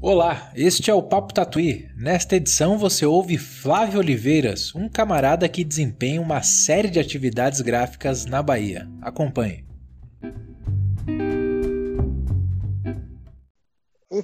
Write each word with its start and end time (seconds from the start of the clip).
Olá, 0.00 0.52
este 0.54 0.92
é 0.92 0.94
o 0.94 1.02
Papo 1.02 1.34
Tatuí. 1.34 1.88
Nesta 1.96 2.36
edição 2.36 2.78
você 2.78 3.04
ouve 3.04 3.36
Flávio 3.36 3.98
Oliveiras, 3.98 4.72
um 4.72 4.88
camarada 4.88 5.48
que 5.48 5.64
desempenha 5.64 6.20
uma 6.20 6.40
série 6.40 6.88
de 6.88 7.00
atividades 7.00 7.60
gráficas 7.60 8.24
na 8.24 8.40
Bahia. 8.40 8.88
Acompanhe. 9.02 9.67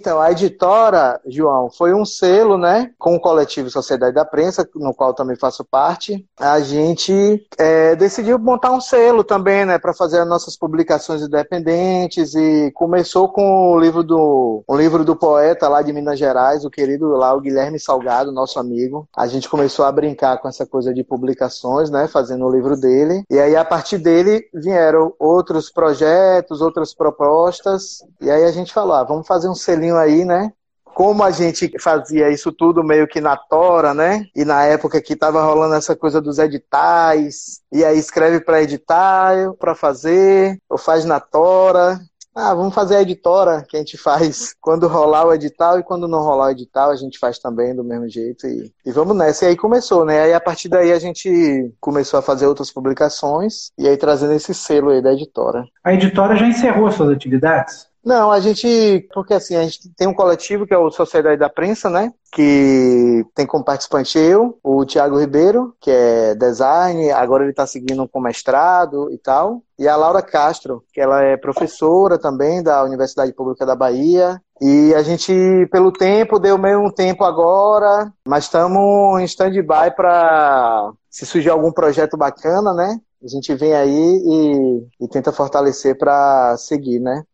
Então, 0.05 0.21
a 0.21 0.31
editora, 0.31 1.19
João, 1.27 1.71
foi 1.71 1.95
um 1.95 2.05
selo, 2.05 2.59
né, 2.59 2.91
com 2.99 3.15
o 3.15 3.21
coletivo 3.21 3.71
Sociedade 3.71 4.15
da 4.15 4.23
Prensa, 4.23 4.69
no 4.75 4.93
qual 4.93 5.15
também 5.15 5.35
faço 5.35 5.65
parte. 5.65 6.23
A 6.39 6.61
gente 6.61 7.43
é, 7.57 7.97
decidiu 7.97 8.39
montar 8.39 8.73
um 8.73 8.83
selo 8.83 9.25
também, 9.25 9.65
né, 9.65 9.79
para 9.79 9.95
fazer 9.95 10.19
as 10.19 10.29
nossas 10.29 10.59
publicações 10.59 11.23
independentes 11.23 12.35
e 12.35 12.71
começou 12.73 13.31
com 13.31 13.73
o 13.73 13.81
livro 13.81 14.03
do 14.05 14.63
o 14.67 14.77
livro 14.77 15.07
do 15.07 15.17
poeta 15.17 15.71
lá 15.71 15.81
de 15.81 15.91
Minas 15.91 16.19
Gerais, 16.19 16.67
o 16.67 16.71
querido 16.71 17.09
lá 17.17 17.33
o 17.33 17.41
Guilherme 17.41 17.81
Salgado, 17.81 18.31
nosso 18.31 18.59
amigo. 18.59 19.09
A 19.17 19.27
gente 19.27 19.49
começou 19.49 19.87
a 19.87 19.93
brincar 19.93 20.37
com 20.37 20.49
essa 20.49 20.67
coisa 20.67 20.93
de 20.93 21.03
publicações, 21.03 21.89
né, 21.89 22.09
fazendo 22.09 22.45
o 22.45 22.51
livro 22.51 22.79
dele. 22.79 23.25
E 23.31 23.39
aí 23.39 23.57
a 23.57 23.65
partir 23.65 23.97
dele 23.97 24.45
vieram 24.53 25.15
outros 25.19 25.71
projetos, 25.71 26.61
outras 26.61 26.93
propostas. 26.93 28.05
E 28.21 28.31
aí 28.31 28.45
a 28.45 28.53
gente 28.53 28.71
falou, 28.71 28.93
ah, 28.93 29.03
vamos 29.03 29.27
fazer 29.27 29.49
um 29.49 29.55
selinho 29.55 29.94
aí, 29.97 30.25
né? 30.25 30.53
Como 30.85 31.25
a 31.25 31.31
gente 31.33 31.73
fazia 31.81 32.31
isso 32.31 32.53
tudo 32.53 32.85
meio 32.85 33.09
que 33.09 33.21
na 33.21 33.37
tora, 33.37 33.93
né? 33.93 34.27
E 34.35 34.45
na 34.45 34.65
época 34.65 35.03
que 35.03 35.17
tava 35.17 35.43
rolando 35.45 35.75
essa 35.75 35.97
coisa 35.97 36.21
dos 36.21 36.39
editais, 36.39 37.61
e 37.73 37.85
aí 37.85 37.99
escreve 37.99 38.41
para 38.41 38.63
editar, 38.63 39.53
para 39.59 39.75
fazer, 39.75 40.57
ou 40.69 40.79
faz 40.79 41.05
na 41.05 41.19
tora, 41.19 41.99
ah, 42.35 42.53
vamos 42.53 42.75
fazer 42.75 42.97
a 42.97 43.03
editora 43.03 43.65
que 43.69 43.77
a 43.77 43.79
gente 43.79 43.97
faz 43.97 44.55
quando 44.61 44.89
rolar 44.89 45.25
o 45.25 45.33
edital 45.33 45.79
e 45.79 45.85
quando 45.85 46.09
não 46.09 46.21
rolar 46.21 46.47
o 46.47 46.51
edital 46.51 46.91
a 46.91 46.97
gente 46.97 47.17
faz 47.17 47.39
também 47.39 47.75
do 47.75 47.85
mesmo 47.85 48.09
jeito 48.09 48.47
e, 48.47 48.73
e 48.85 48.91
vamos 48.91 49.17
nessa. 49.17 49.45
E 49.45 49.49
aí 49.49 49.57
começou, 49.57 50.05
né? 50.05 50.23
Aí 50.23 50.35
a 50.35 50.41
partir 50.41 50.69
daí 50.69 50.93
a 50.93 50.99
gente 50.99 51.73
começou 51.81 52.19
a 52.19 52.23
fazer 52.23 52.47
outras 52.47 52.73
publicações 52.73 53.71
e 53.79 53.87
aí 53.87 53.97
trazendo 53.97 54.33
esse 54.33 54.53
selo 54.53 54.91
aí 54.91 55.01
da 55.01 55.13
editora. 55.13 55.65
A 55.85 55.95
editora 55.95 56.35
já 56.35 56.49
encerrou 56.49 56.91
suas 56.91 57.11
atividades? 57.11 57.87
Não, 58.05 58.31
a 58.31 58.39
gente, 58.39 59.09
porque 59.15 59.33
assim, 59.33 59.57
a 59.57 59.63
gente 59.63 59.89
tem 59.97 60.07
um 60.07 60.13
coletivo 60.13 60.67
que 60.67 60.75
é 60.75 60.79
o 60.79 60.91
Sociedade 60.91 61.39
da 61.39 61.49
Prensa, 61.49 61.89
né? 61.89 62.13
Que 62.31 63.25
tem 63.35 63.47
como 63.47 63.65
participante 63.65 64.19
eu, 64.19 64.59
o 64.63 64.85
Tiago 64.85 65.19
Ribeiro, 65.19 65.75
que 65.81 65.91
é 65.91 66.35
design, 66.35 67.11
agora 67.13 67.45
ele 67.45 67.53
está 67.53 67.67
seguindo 67.67 68.07
com 68.07 68.21
mestrado 68.21 69.11
e 69.11 69.17
tal. 69.17 69.63
E 69.79 69.89
a 69.89 69.97
Laura 69.97 70.21
Castro, 70.21 70.85
que 70.93 71.01
ela 71.01 71.23
é 71.23 71.37
professora 71.39 72.19
também 72.19 72.63
da 72.63 72.85
Universidade 72.85 73.33
Pública 73.33 73.65
da 73.65 73.75
Bahia. 73.75 74.39
E 74.61 74.95
a 74.95 75.03
gente, 75.03 75.33
pelo 75.73 75.91
tempo, 75.91 76.39
deu 76.39 76.59
meio 76.59 76.81
um 76.81 76.91
tempo 76.91 77.25
agora, 77.25 78.13
mas 78.29 78.45
estamos 78.45 79.19
em 79.19 79.25
stand-by 79.25 79.95
para 79.97 80.93
se 81.09 81.25
surgir 81.25 81.49
algum 81.49 81.73
projeto 81.73 82.19
bacana, 82.19 82.75
né? 82.75 83.01
A 83.23 83.29
gente 83.29 83.55
vem 83.55 83.73
aí 83.73 83.91
e, 83.91 85.05
e 85.05 85.09
tenta 85.09 85.33
fortalecer 85.33 85.97
para 85.97 86.55
seguir, 86.59 87.01
né? 87.01 87.25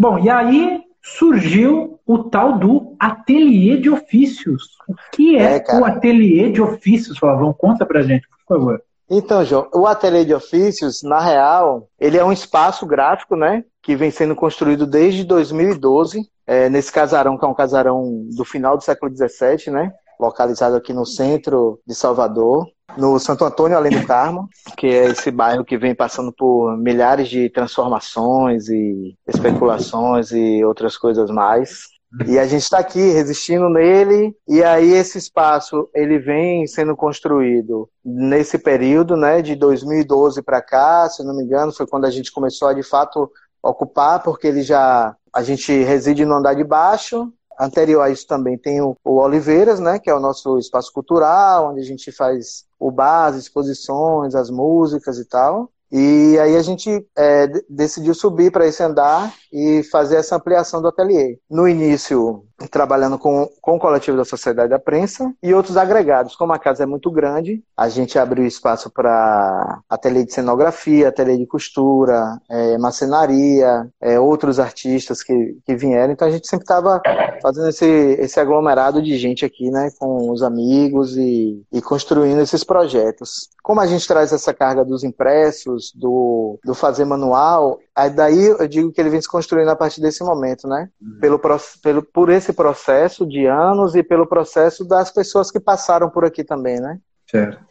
Bom, 0.00 0.18
e 0.18 0.30
aí 0.30 0.80
surgiu 1.02 2.00
o 2.06 2.24
tal 2.24 2.58
do 2.58 2.96
ateliê 2.98 3.76
de 3.76 3.90
ofícios. 3.90 4.70
O 4.88 4.94
que 5.12 5.36
é, 5.36 5.58
é 5.58 5.78
o 5.78 5.84
ateliê 5.84 6.50
de 6.50 6.62
ofícios, 6.62 7.18
Flavão? 7.18 7.52
Conta 7.52 7.84
pra 7.84 8.00
gente, 8.00 8.26
por 8.26 8.56
favor. 8.56 8.82
Então, 9.10 9.44
João, 9.44 9.68
o 9.74 9.86
ateliê 9.86 10.24
de 10.24 10.32
ofícios, 10.32 11.02
na 11.02 11.20
real, 11.20 11.86
ele 12.00 12.16
é 12.16 12.24
um 12.24 12.32
espaço 12.32 12.86
gráfico, 12.86 13.36
né? 13.36 13.62
Que 13.82 13.94
vem 13.94 14.10
sendo 14.10 14.34
construído 14.34 14.86
desde 14.86 15.22
2012, 15.22 16.26
é, 16.46 16.70
nesse 16.70 16.90
casarão, 16.90 17.36
que 17.36 17.44
é 17.44 17.48
um 17.48 17.54
casarão 17.54 18.26
do 18.34 18.44
final 18.46 18.78
do 18.78 18.82
século 18.82 19.14
XVII, 19.14 19.70
né? 19.70 19.92
Localizado 20.20 20.76
aqui 20.76 20.92
no 20.92 21.06
centro 21.06 21.80
de 21.86 21.94
Salvador 21.94 22.66
no 22.96 23.18
Santo 23.18 23.44
Antônio, 23.44 23.76
além 23.76 23.98
do 23.98 24.06
Carmo, 24.06 24.48
que 24.76 24.86
é 24.86 25.06
esse 25.06 25.30
bairro 25.30 25.64
que 25.64 25.78
vem 25.78 25.94
passando 25.94 26.32
por 26.32 26.76
milhares 26.76 27.28
de 27.28 27.48
transformações 27.50 28.68
e 28.68 29.16
especulações 29.26 30.32
e 30.32 30.64
outras 30.64 30.96
coisas 30.96 31.30
mais. 31.30 31.84
E 32.26 32.38
a 32.38 32.46
gente 32.46 32.62
está 32.62 32.78
aqui 32.78 33.12
resistindo 33.12 33.68
nele, 33.68 34.34
e 34.48 34.64
aí 34.64 34.92
esse 34.94 35.16
espaço 35.16 35.88
ele 35.94 36.18
vem 36.18 36.66
sendo 36.66 36.96
construído 36.96 37.88
nesse 38.04 38.58
período, 38.58 39.16
né, 39.16 39.40
de 39.40 39.54
2012 39.54 40.42
para 40.42 40.60
cá, 40.60 41.08
se 41.08 41.22
não 41.22 41.36
me 41.36 41.44
engano, 41.44 41.72
foi 41.72 41.86
quando 41.86 42.06
a 42.06 42.10
gente 42.10 42.32
começou 42.32 42.66
a 42.66 42.74
de 42.74 42.82
fato 42.82 43.30
ocupar, 43.62 44.24
porque 44.24 44.48
ele 44.48 44.62
já 44.62 45.14
a 45.32 45.42
gente 45.44 45.72
reside 45.84 46.24
no 46.24 46.34
andar 46.34 46.54
de 46.54 46.64
baixo 46.64 47.32
Anterior 47.60 48.02
a 48.02 48.10
isso 48.10 48.26
também 48.26 48.56
tem 48.56 48.80
o, 48.80 48.96
o 49.04 49.16
Oliveiras, 49.18 49.78
né, 49.78 49.98
que 49.98 50.08
é 50.08 50.14
o 50.14 50.20
nosso 50.20 50.58
espaço 50.58 50.92
cultural, 50.92 51.70
onde 51.70 51.80
a 51.80 51.84
gente 51.84 52.10
faz 52.10 52.64
o 52.78 52.90
bar, 52.90 53.26
as 53.26 53.36
exposições, 53.36 54.34
as 54.34 54.50
músicas 54.50 55.18
e 55.18 55.24
tal. 55.26 55.70
E 55.92 56.38
aí 56.38 56.56
a 56.56 56.62
gente 56.62 57.04
é, 57.16 57.48
decidiu 57.68 58.14
subir 58.14 58.52
para 58.52 58.66
esse 58.66 58.80
andar 58.82 59.34
e 59.52 59.82
fazer 59.90 60.16
essa 60.16 60.36
ampliação 60.36 60.80
do 60.80 60.86
ateliê. 60.86 61.38
No 61.50 61.68
início, 61.68 62.44
trabalhando 62.68 63.18
com, 63.18 63.48
com 63.60 63.76
o 63.76 63.78
coletivo 63.78 64.16
da 64.16 64.24
Sociedade 64.24 64.70
da 64.70 64.78
Prensa 64.78 65.32
e 65.42 65.54
outros 65.54 65.76
agregados. 65.76 66.36
Como 66.36 66.52
a 66.52 66.58
casa 66.58 66.82
é 66.82 66.86
muito 66.86 67.10
grande, 67.10 67.62
a 67.76 67.88
gente 67.88 68.18
abriu 68.18 68.46
espaço 68.46 68.90
para 68.90 69.80
ateliê 69.88 70.24
de 70.24 70.32
cenografia, 70.32 71.08
ateliê 71.08 71.36
de 71.36 71.46
costura, 71.46 72.38
é, 72.48 72.78
macenaria, 72.78 73.88
é, 74.00 74.18
outros 74.18 74.58
artistas 74.58 75.22
que, 75.22 75.56
que 75.64 75.74
vieram. 75.74 76.12
Então 76.12 76.28
a 76.28 76.30
gente 76.30 76.46
sempre 76.46 76.64
estava 76.64 77.00
fazendo 77.42 77.68
esse, 77.68 77.86
esse 77.86 78.38
aglomerado 78.38 79.02
de 79.02 79.16
gente 79.16 79.44
aqui, 79.44 79.70
né, 79.70 79.90
com 79.98 80.30
os 80.30 80.42
amigos 80.42 81.16
e, 81.16 81.62
e 81.72 81.80
construindo 81.80 82.40
esses 82.40 82.64
projetos. 82.64 83.48
Como 83.62 83.80
a 83.80 83.86
gente 83.86 84.06
traz 84.06 84.32
essa 84.32 84.52
carga 84.52 84.84
dos 84.84 85.04
impressos, 85.04 85.92
do, 85.94 86.58
do 86.64 86.74
fazer 86.74 87.04
manual, 87.04 87.78
Aí 88.00 88.08
daí 88.08 88.46
eu 88.46 88.66
digo 88.66 88.90
que 88.90 88.98
ele 88.98 89.10
vem 89.10 89.20
se 89.20 89.28
construindo 89.28 89.68
a 89.68 89.76
partir 89.76 90.00
desse 90.00 90.24
momento, 90.24 90.66
né? 90.66 90.88
Uhum. 90.98 91.18
Pelo, 91.20 91.40
pelo, 91.82 92.02
por 92.02 92.30
esse 92.30 92.50
processo 92.50 93.26
de 93.26 93.44
anos 93.44 93.94
e 93.94 94.02
pelo 94.02 94.26
processo 94.26 94.86
das 94.86 95.10
pessoas 95.10 95.50
que 95.50 95.60
passaram 95.60 96.08
por 96.08 96.24
aqui 96.24 96.42
também, 96.42 96.80
né? 96.80 96.98
Certo. 97.30 97.62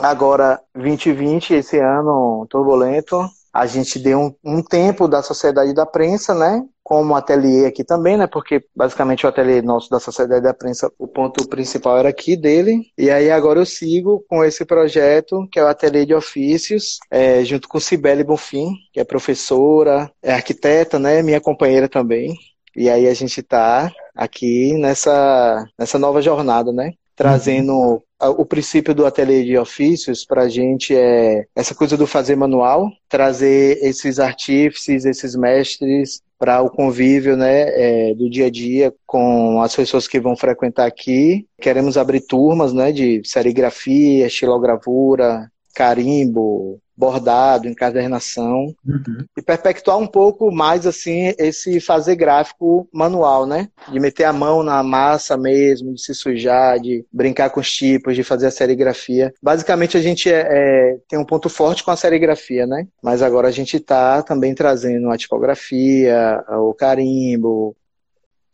Agora, 0.00 0.60
2020, 0.74 1.54
esse 1.54 1.78
ano 1.78 2.44
turbulento, 2.50 3.16
a 3.60 3.66
gente 3.66 3.98
deu 3.98 4.20
um, 4.20 4.58
um 4.58 4.62
tempo 4.62 5.08
da 5.08 5.22
Sociedade 5.22 5.74
da 5.74 5.86
Prensa, 5.86 6.34
né? 6.34 6.62
como 6.86 7.16
ateliê 7.16 7.66
aqui 7.66 7.82
também, 7.82 8.16
né? 8.16 8.28
Porque 8.28 8.64
basicamente 8.72 9.26
o 9.26 9.28
ateliê 9.28 9.60
nosso 9.60 9.90
da 9.90 9.98
Sociedade 9.98 10.44
da 10.44 10.54
Prensa, 10.54 10.88
o 10.96 11.08
ponto 11.08 11.48
principal 11.48 11.98
era 11.98 12.10
aqui 12.10 12.36
dele. 12.36 12.80
E 12.96 13.10
aí 13.10 13.28
agora 13.28 13.58
eu 13.58 13.66
sigo 13.66 14.24
com 14.28 14.44
esse 14.44 14.64
projeto, 14.64 15.48
que 15.50 15.58
é 15.58 15.64
o 15.64 15.66
ateliê 15.66 16.06
de 16.06 16.14
ofícios, 16.14 17.00
é, 17.10 17.44
junto 17.44 17.66
com 17.66 17.80
Cibele 17.80 18.22
Bonfim, 18.22 18.68
que 18.92 19.00
é 19.00 19.04
professora, 19.04 20.08
é 20.22 20.32
arquiteta, 20.32 20.96
né? 20.96 21.22
Minha 21.22 21.40
companheira 21.40 21.88
também. 21.88 22.36
E 22.76 22.88
aí 22.88 23.08
a 23.08 23.14
gente 23.14 23.40
está 23.40 23.90
aqui 24.14 24.74
nessa, 24.74 25.66
nessa 25.76 25.98
nova 25.98 26.22
jornada, 26.22 26.72
né? 26.72 26.92
Trazendo 27.16 28.02
o 28.20 28.44
princípio 28.44 28.94
do 28.94 29.06
ateliê 29.06 29.42
de 29.42 29.56
ofícios 29.56 30.24
para 30.24 30.42
a 30.42 30.48
gente 30.48 30.94
é 30.94 31.46
essa 31.54 31.74
coisa 31.74 31.96
do 31.96 32.06
fazer 32.06 32.36
manual, 32.36 32.90
trazer 33.08 33.78
esses 33.82 34.18
artífices, 34.18 35.04
esses 35.04 35.34
mestres 35.34 36.22
para 36.38 36.60
o 36.62 36.70
convívio 36.70 37.36
né, 37.36 38.10
é, 38.10 38.14
do 38.14 38.28
dia 38.28 38.46
a 38.46 38.50
dia 38.50 38.94
com 39.06 39.60
as 39.62 39.74
pessoas 39.74 40.06
que 40.06 40.20
vão 40.20 40.36
frequentar 40.36 40.86
aqui. 40.86 41.46
Queremos 41.60 41.96
abrir 41.96 42.20
turmas 42.20 42.72
né, 42.72 42.92
de 42.92 43.22
serigrafia, 43.24 44.26
estilogravura, 44.26 45.50
carimbo, 45.74 46.78
bordado, 46.96 47.68
encadernação 47.68 48.74
uhum. 48.86 49.24
e 49.36 49.42
perpetuar 49.42 49.98
um 49.98 50.06
pouco 50.06 50.50
mais 50.50 50.86
assim 50.86 51.34
esse 51.38 51.78
fazer 51.80 52.16
gráfico 52.16 52.88
manual, 52.92 53.46
né? 53.46 53.68
De 53.92 54.00
meter 54.00 54.24
a 54.24 54.32
mão 54.32 54.62
na 54.62 54.82
massa 54.82 55.36
mesmo, 55.36 55.94
de 55.94 56.00
se 56.00 56.14
sujar, 56.14 56.80
de 56.80 57.04
brincar 57.12 57.50
com 57.50 57.60
os 57.60 57.70
tipos, 57.70 58.16
de 58.16 58.22
fazer 58.22 58.46
a 58.46 58.50
serigrafia. 58.50 59.32
Basicamente 59.42 59.96
a 59.96 60.00
gente 60.00 60.30
é, 60.30 60.46
é, 60.48 60.96
tem 61.08 61.18
um 61.18 61.24
ponto 61.24 61.48
forte 61.48 61.84
com 61.84 61.90
a 61.90 61.96
serigrafia, 61.96 62.66
né? 62.66 62.86
Mas 63.02 63.22
agora 63.22 63.48
a 63.48 63.52
gente 63.52 63.76
está 63.76 64.22
também 64.22 64.54
trazendo 64.54 65.10
a 65.10 65.16
tipografia, 65.16 66.42
o 66.48 66.72
carimbo. 66.72 67.76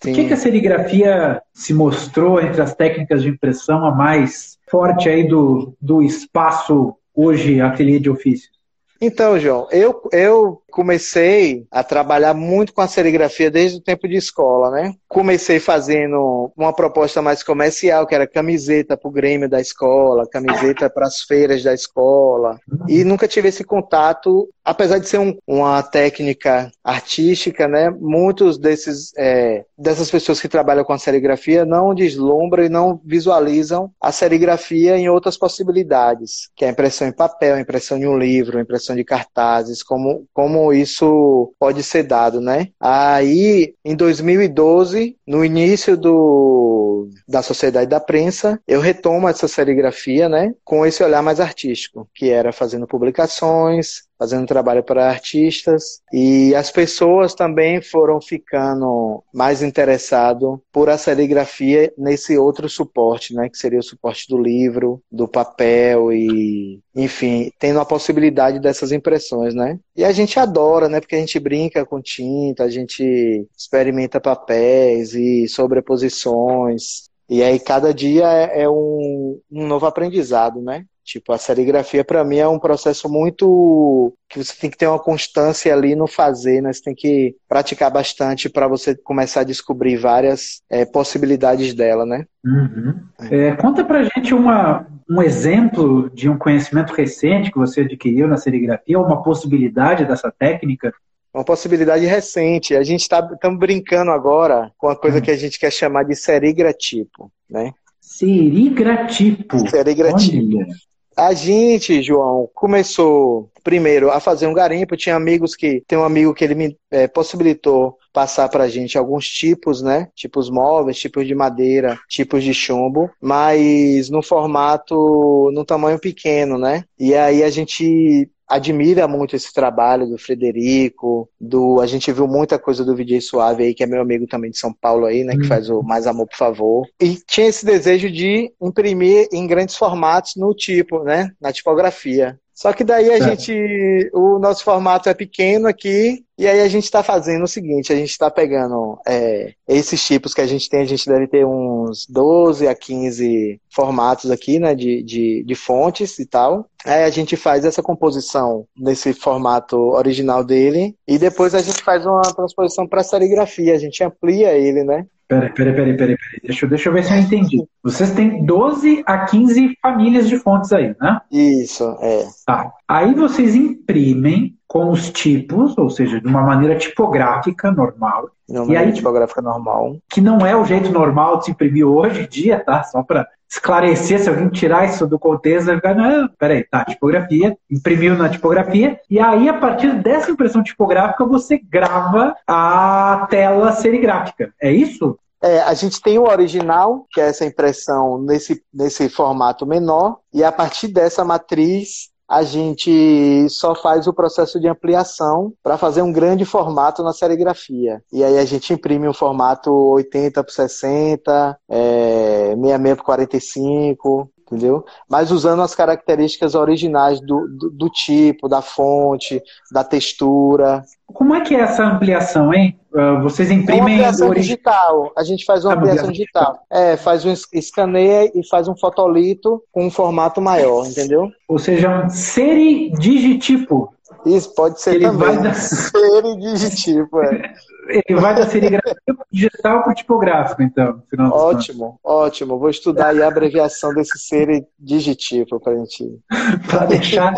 Por 0.01 0.13
que, 0.13 0.27
que 0.27 0.35
a 0.35 0.37
serigrafia 0.37 1.41
se 1.55 1.73
mostrou 1.73 2.41
entre 2.41 2.61
as 2.61 2.75
técnicas 2.75 3.23
de 3.23 3.29
impressão 3.29 3.85
a 3.87 3.95
mais 3.95 4.59
forte 4.69 5.09
aí 5.09 5.29
do, 5.29 5.75
do 5.81 6.03
espaço 6.03 6.97
hoje 7.15 7.61
ateliê 7.61 7.99
de 7.99 8.11
ofícios? 8.11 8.53
Então, 9.01 9.39
João, 9.39 9.69
eu, 9.71 10.01
eu 10.13 10.62
comecei 10.73 11.67
a 11.71 11.85
trabalhar 11.85 12.35
muito 12.35 12.73
com 12.73 12.81
a 12.81 12.89
serigrafia 12.89 13.51
desde 13.51 13.79
o 13.79 13.83
tempo 13.83 14.09
de 14.09 14.17
escola, 14.17 14.71
né? 14.71 14.95
Comecei 15.07 15.61
fazendo 15.61 16.51
uma 16.57 16.73
proposta 16.73 17.21
mais 17.21 17.43
comercial, 17.43 18.07
que 18.07 18.15
era 18.15 18.27
camiseta 18.27 18.97
para 18.97 19.09
o 19.09 19.13
Grêmio 19.13 19.49
da 19.49 19.61
escola, 19.61 20.27
camiseta 20.27 20.89
para 20.89 21.07
as 21.07 21.23
feiras 21.23 21.63
da 21.63 21.75
escola. 21.75 22.59
E 22.89 23.05
nunca 23.05 23.29
tive 23.29 23.49
esse 23.49 23.63
contato, 23.63 24.49
apesar 24.65 24.99
de 24.99 25.09
ser 25.09 25.19
um, 25.19 25.37
uma 25.47 25.83
técnica 25.83 26.73
artística, 26.83 27.69
né? 27.69 27.91
Muitos 27.91 28.59
desses 28.59 29.13
é, 29.19 29.65
dessas 29.77 30.11
pessoas 30.11 30.41
que 30.41 30.49
trabalham 30.49 30.85
com 30.85 30.93
a 30.93 30.99
serigrafia 30.99 31.65
não 31.65 31.95
deslumbram 31.95 32.65
e 32.65 32.69
não 32.69 33.01
visualizam 33.05 33.91
a 34.01 34.11
serigrafia 34.11 34.97
em 34.97 35.09
outras 35.09 35.37
possibilidades, 35.37 36.51
que 36.57 36.65
é 36.65 36.69
a 36.69 36.71
impressão 36.71 37.07
em 37.09 37.13
papel, 37.13 37.57
a 37.57 37.61
impressão 37.61 37.99
em 37.99 38.07
um 38.07 38.17
livro, 38.17 38.57
a 38.57 38.63
impressão 38.63 38.97
de 38.97 39.05
cartazes, 39.05 39.83
como, 39.83 40.27
como 40.33 40.62
isso 40.71 41.55
pode 41.59 41.83
ser 41.83 42.03
dado, 42.03 42.39
né? 42.43 42.69
Aí, 42.79 43.75
em 43.83 43.97
2012, 43.97 45.17
no 45.27 45.43
início 45.43 45.97
do, 45.97 47.09
da 47.27 47.41
Sociedade 47.41 47.89
da 47.89 47.99
Prensa, 47.99 48.61
eu 48.69 48.81
retomo 48.81 49.27
essa 49.29 49.49
serigrafia, 49.49 50.29
né? 50.29 50.55
Com 50.63 50.85
esse 50.85 51.03
olhar 51.03 51.23
mais 51.23 51.41
artístico, 51.41 52.07
que 52.15 52.29
era 52.29 52.53
fazendo 52.53 52.87
publicações, 52.87 54.03
fazendo 54.23 54.47
trabalho 54.47 54.85
para 54.85 55.11
artistas 55.11 56.01
e 56.13 56.55
as 56.55 56.71
pessoas 56.71 57.35
também 57.35 57.83
foram 57.83 58.21
ficando 58.21 59.21
mais 59.35 59.65
interessadas 59.65 60.49
por 60.71 60.89
a 60.89 60.97
serigrafia 60.97 61.93
nesse 61.99 62.39
outro 62.39 62.69
suporte, 62.69 63.35
né, 63.35 63.49
que 63.49 63.59
seria 63.59 63.81
o 63.81 63.83
suporte 63.83 64.29
do 64.29 64.39
livro, 64.39 65.03
do 65.11 65.27
papel 65.27 66.13
e, 66.13 66.79
enfim, 66.95 67.51
tendo 67.59 67.81
a 67.81 67.85
possibilidade 67.85 68.61
dessas 68.61 68.93
impressões, 68.93 69.57
né? 69.57 69.81
E 69.97 70.05
a 70.05 70.13
gente 70.13 70.39
adora, 70.39 70.89
né, 70.89 71.01
porque 71.01 71.17
a 71.17 71.19
gente 71.19 71.41
brinca 71.41 71.85
com 71.85 72.01
tinta, 72.01 72.63
a 72.63 72.71
gente 72.71 73.45
experimenta 73.59 74.21
papéis 74.21 75.15
e 75.15 75.49
sobreposições 75.49 77.11
e 77.29 77.43
aí 77.43 77.59
cada 77.59 77.93
dia 77.93 78.31
é, 78.31 78.63
é 78.63 78.69
um, 78.69 79.41
um 79.51 79.67
novo 79.67 79.87
aprendizado, 79.87 80.61
né? 80.61 80.85
Tipo, 81.05 81.33
a 81.33 81.39
serigrafia 81.39 82.05
para 82.05 82.25
mim 82.25 82.37
é 82.37 82.47
um 82.47 82.59
processo 82.59 83.09
muito 83.09 84.13
que 84.29 84.43
você 84.43 84.55
tem 84.59 84.71
que 84.71 84.77
ter 84.77 84.87
uma 84.87 84.99
constância 84.99 85.73
ali 85.75 85.97
no 85.97 86.07
fazer, 86.07 86.63
né? 86.63 86.73
Você 86.73 86.83
tem 86.83 86.95
que 86.95 87.35
praticar 87.49 87.91
bastante 87.91 88.49
para 88.49 88.69
você 88.69 88.95
começar 88.95 89.41
a 89.41 89.45
descobrir 89.45 89.97
várias 89.97 90.63
é, 90.71 90.85
possibilidades 90.85 91.75
dela, 91.75 92.07
né? 92.07 92.25
Uhum. 92.45 92.95
É, 93.31 93.55
conta 93.57 93.85
pra 93.85 94.05
gente 94.05 94.33
uma, 94.33 94.87
um 95.11 95.21
exemplo 95.21 96.09
de 96.11 96.29
um 96.29 96.39
conhecimento 96.39 96.93
recente 96.93 97.51
que 97.51 97.59
você 97.59 97.81
adquiriu 97.81 98.29
na 98.29 98.37
serigrafia, 98.37 98.99
uma 98.99 99.23
possibilidade 99.23 100.05
dessa 100.05 100.31
técnica 100.31 100.93
uma 101.35 101.45
possibilidade 101.45 102.05
recente. 102.05 102.77
A 102.77 102.83
gente 102.83 103.01
está 103.01 103.23
brincando 103.23 104.11
agora 104.11 104.71
com 104.77 104.89
a 104.89 104.95
coisa 104.97 105.17
uhum. 105.17 105.23
que 105.23 105.31
a 105.31 105.37
gente 105.37 105.59
quer 105.59 105.73
chamar 105.73 106.05
de 106.05 106.15
serigratipo, 106.15 107.33
né? 107.49 107.73
Serigratipo. 107.99 109.59
Serigratipo. 109.71 110.59
Olha. 110.59 110.92
A 111.17 111.35
gente, 111.35 112.03
João, 112.03 112.49
começou 112.55 113.51
primeiro 113.63 114.11
a 114.11 114.21
fazer 114.21 114.47
um 114.47 114.55
garimpo. 114.55 114.97
Tinha 114.97 115.17
amigos 115.17 115.55
que. 115.55 115.83
Tem 115.87 115.99
um 115.99 116.05
amigo 116.05 116.35
que 116.35 116.45
ele 116.45 116.55
me 116.55 116.77
é, 116.91 117.07
possibilitou 117.07 117.97
passar 118.13 118.49
para 118.49 118.65
a 118.65 118.69
gente 118.69 118.99
alguns 118.99 119.29
tipos, 119.29 119.83
né? 119.83 120.09
Tipos 120.15 120.51
móveis, 120.51 120.99
tipos 120.99 121.27
de 121.27 121.35
madeira, 121.35 121.99
tipos 122.09 122.45
de 122.45 122.53
chumbo, 122.53 123.11
mas 123.21 124.11
no 124.11 124.23
formato, 124.23 125.51
no 125.53 125.65
tamanho 125.65 125.99
pequeno, 125.99 126.59
né? 126.59 126.85
E 126.99 127.15
aí 127.15 127.43
a 127.43 127.51
gente 127.51 128.31
admira 128.53 129.09
muito 129.09 129.35
esse 129.35 129.53
trabalho 129.53 130.07
do 130.07 130.19
Frederico, 130.19 131.29
do 131.41 131.81
a 131.81 131.87
gente 131.87 132.13
viu 132.13 132.29
muita 132.29 132.59
coisa 132.59 132.85
do 132.85 132.95
VJ 132.95 133.21
Suave 133.21 133.65
aí, 133.65 133.75
que 133.75 133.83
é 133.83 133.87
meu 133.87 134.03
amigo 134.03 134.27
também 134.27 134.51
de 134.51 134.59
São 134.59 134.73
Paulo 134.73 135.07
aí, 135.07 135.25
né, 135.25 135.37
que 135.37 135.45
faz 135.45 135.71
o 135.71 135.83
Mais 135.83 136.07
Amor, 136.07 136.27
por 136.27 136.37
favor. 136.37 136.87
E 137.01 137.17
tinha 137.27 137.47
esse 137.47 137.65
desejo 137.65 138.11
de 138.11 138.53
imprimir 138.61 139.27
em 139.33 139.47
grandes 139.47 139.77
formatos 139.77 140.35
no 140.37 140.55
tipo, 140.55 141.03
né, 141.03 141.31
na 141.41 141.51
tipografia. 141.51 142.39
Só 142.55 142.73
que 142.73 142.85
daí 142.85 143.11
a 143.11 143.21
gente, 143.21 144.11
o 144.13 144.39
nosso 144.39 144.63
formato 144.63 145.09
é 145.09 145.15
pequeno 145.15 145.67
aqui, 145.67 146.25
e 146.39 146.47
aí 146.47 146.61
a 146.61 146.69
gente 146.69 146.85
está 146.85 147.03
fazendo 147.03 147.45
o 147.45 147.49
seguinte, 147.49 147.93
a 147.93 147.97
gente 147.97 148.11
está 148.11 148.31
pegando 148.31 148.99
é, 149.07 149.55
esses 149.67 150.05
tipos 150.05 150.35
que 150.35 150.41
a 150.41 150.47
gente 150.47 150.69
tem, 150.69 150.81
a 150.81 150.87
gente 150.87 151.09
deve 151.09 151.27
ter 151.27 151.47
uns 151.47 152.07
12 152.07 152.69
a 152.69 152.75
15 152.75 153.61
formatos 153.71 154.31
aqui, 154.31 154.59
né, 154.59 154.75
de, 154.75 155.03
de, 155.03 155.45
de 155.45 155.55
fontes 155.55 156.19
e 156.19 156.27
tal. 156.27 156.69
Aí 156.85 157.05
a 157.05 157.11
gente 157.11 157.37
faz 157.37 157.65
essa 157.65 157.83
composição 157.83 158.67
nesse 158.77 159.15
formato 159.15 159.77
original 159.77 160.45
dele, 160.45 160.95
e 161.09 161.19
depois 161.19 161.55
a 161.55 161.63
gente 161.63 161.83
faz 161.83 162.05
uma 162.05 162.23
transposição 162.23 162.87
para 162.87 163.03
serigrafia, 163.03 163.75
a 163.75 163.79
gente 163.79 164.05
amplia 164.05 164.53
ele, 164.53 164.85
né? 164.85 165.07
Peraí, 165.27 165.53
peraí, 165.55 165.75
peraí, 165.75 165.97
peraí, 165.97 166.17
peraí. 166.17 166.41
Deixa, 166.45 166.67
deixa 166.67 166.89
eu 166.89 166.93
ver 166.93 167.05
se 167.05 167.13
eu 167.13 167.19
entendi. 167.19 167.65
Vocês 167.83 168.13
têm 168.13 168.45
12 168.45 169.03
a 169.05 169.25
15 169.25 169.77
famílias 169.83 170.29
de 170.29 170.39
fontes 170.39 170.73
aí, 170.73 170.95
né? 171.01 171.21
Isso, 171.31 171.97
é. 172.01 172.27
Tá. 172.47 172.73
Aí 172.87 173.13
vocês 173.13 173.57
imprimem 173.57 174.57
com 174.69 174.91
os 174.91 175.11
tipos, 175.11 175.77
ou 175.77 175.91
seja, 175.91 176.21
de 176.21 176.27
uma 176.27 176.43
maneira 176.43 176.77
tipográfica 176.77 177.71
normal. 177.71 178.31
Uma 178.49 178.61
maneira 178.61 178.87
aí, 178.87 178.93
tipográfica 178.93 179.43
normal. 179.43 179.97
Que 180.09 180.21
não 180.21 180.47
é 180.47 180.57
o 180.57 180.65
jeito 180.65 180.91
normal 180.91 181.39
de 181.39 181.47
se 181.47 181.51
imprimir 181.51 181.87
hoje 181.87 182.23
em 182.23 182.29
dia, 182.29 182.59
tá? 182.65 182.85
Só 182.85 183.03
para 183.03 183.27
esclarecer, 183.51 184.19
se 184.19 184.31
alguém 184.31 184.49
tirar 184.49 184.87
isso 184.87 185.07
do 185.07 185.19
contexto, 185.19 185.67
vai 185.67 185.77
ficar, 185.77 185.95
não, 185.95 186.27
peraí, 186.39 186.65
tá, 186.65 186.85
tipografia, 186.87 187.55
imprimiu 187.71 188.17
na 188.17 188.31
tipografia, 188.31 188.99
e 189.11 189.21
aí 189.21 189.47
a 189.47 189.55
partir 189.55 189.93
dessa 190.03 190.31
impressão 190.31 190.63
tipográfica 190.63 191.27
você 191.27 191.59
grava 191.59 192.35
a 192.47 193.27
tela 193.29 193.73
serigráfica. 193.73 194.55
É 194.59 194.73
isso? 194.73 195.19
É, 195.43 195.61
a 195.61 195.75
gente 195.75 196.01
tem 196.01 196.19
o 196.19 196.29
original, 196.29 197.05
que 197.11 197.21
é 197.21 197.29
essa 197.29 197.45
impressão 197.45 198.19
nesse, 198.19 198.63
nesse 198.73 199.09
formato 199.09 199.67
menor, 199.67 200.19
e 200.33 200.45
a 200.45 200.53
partir 200.53 200.89
dessa 200.89 201.25
matriz 201.25 202.13
a 202.29 202.43
gente 202.45 203.47
só 203.51 203.75
faz 203.75 204.07
o 204.07 204.13
processo 204.13 204.59
de 204.59 204.67
ampliação 204.67 205.53
para 205.63 205.77
fazer 205.77 206.01
um 206.01 206.11
grande 206.11 206.47
formato 206.47 207.03
na 207.03 207.13
serigrafia. 207.13 208.03
E 208.11 208.25
aí 208.25 208.39
a 208.39 208.45
gente 208.47 208.73
imprime 208.73 209.07
um 209.07 209.13
formato 209.13 209.71
80 209.71 210.43
por 210.43 210.51
60, 210.51 211.59
é, 211.69 212.55
66 212.57 212.97
por 212.97 213.05
45, 213.05 214.31
entendeu? 214.53 214.85
Mas 215.09 215.31
usando 215.31 215.63
as 215.63 215.75
características 215.75 216.55
originais 216.55 217.21
do, 217.21 217.49
do, 217.49 217.71
do, 217.71 217.89
tipo, 217.89 218.49
da 218.49 218.61
fonte, 218.61 219.43
da 219.73 219.83
textura. 219.83 220.83
Como 221.07 221.35
é 221.35 221.41
que 221.41 221.55
é 221.55 221.61
essa 221.61 221.85
ampliação, 221.85 222.53
hein? 222.53 222.79
Ah, 222.95 223.19
vocês 223.23 223.51
imprimem. 223.51 223.81
É 223.81 223.83
uma 223.83 223.91
ampliação 223.91 224.35
digital. 224.35 225.13
A 225.17 225.25
gente 225.25 225.45
faz 225.45 225.65
uma 225.65 225.75
ampliação 225.75 226.11
digital. 226.11 226.59
É, 226.71 226.97
faz 226.97 227.25
um 227.25 227.33
escaneia 227.53 228.31
e 228.35 228.47
faz 228.47 228.69
um 228.69 228.77
fotolito 228.77 229.63
com 229.73 229.87
um 229.87 229.91
formato 229.91 230.41
maior, 230.41 230.87
entendeu? 230.87 231.31
Ou 231.49 231.59
seja, 231.59 232.05
um 232.05 232.09
seridigitipo. 232.11 233.95
Isso, 234.27 234.55
pode 234.55 234.81
ser 234.81 234.97
Ele 234.97 235.07
também. 235.07 235.29
Vai 235.29 235.43
da... 235.43 235.55
Seridigitipo, 235.55 237.21
é. 237.21 237.55
Ele 237.89 238.21
vai 238.21 238.35
da 238.35 238.47
serigrafia 238.47 238.95
digital 239.31 239.83
para 239.83 239.93
o 239.93 239.95
tipográfico, 239.95 240.63
então. 240.63 241.03
Ótimo, 241.31 241.99
ótimo. 242.03 242.59
Vou 242.59 242.71
estudar 242.71 243.09
aí 243.09 243.23
a 243.23 243.29
abreviação 243.29 243.93
desse 243.93 244.19
seridigitipo 244.19 245.59
para 245.59 245.73
a 245.73 245.77
gente. 245.77 246.21
para 246.69 246.87
deixar. 246.87 247.35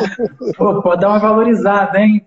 Pô, 0.56 0.82
pode 0.82 1.00
dar 1.00 1.08
uma 1.08 1.18
valorizada, 1.18 1.98
hein? 1.98 2.26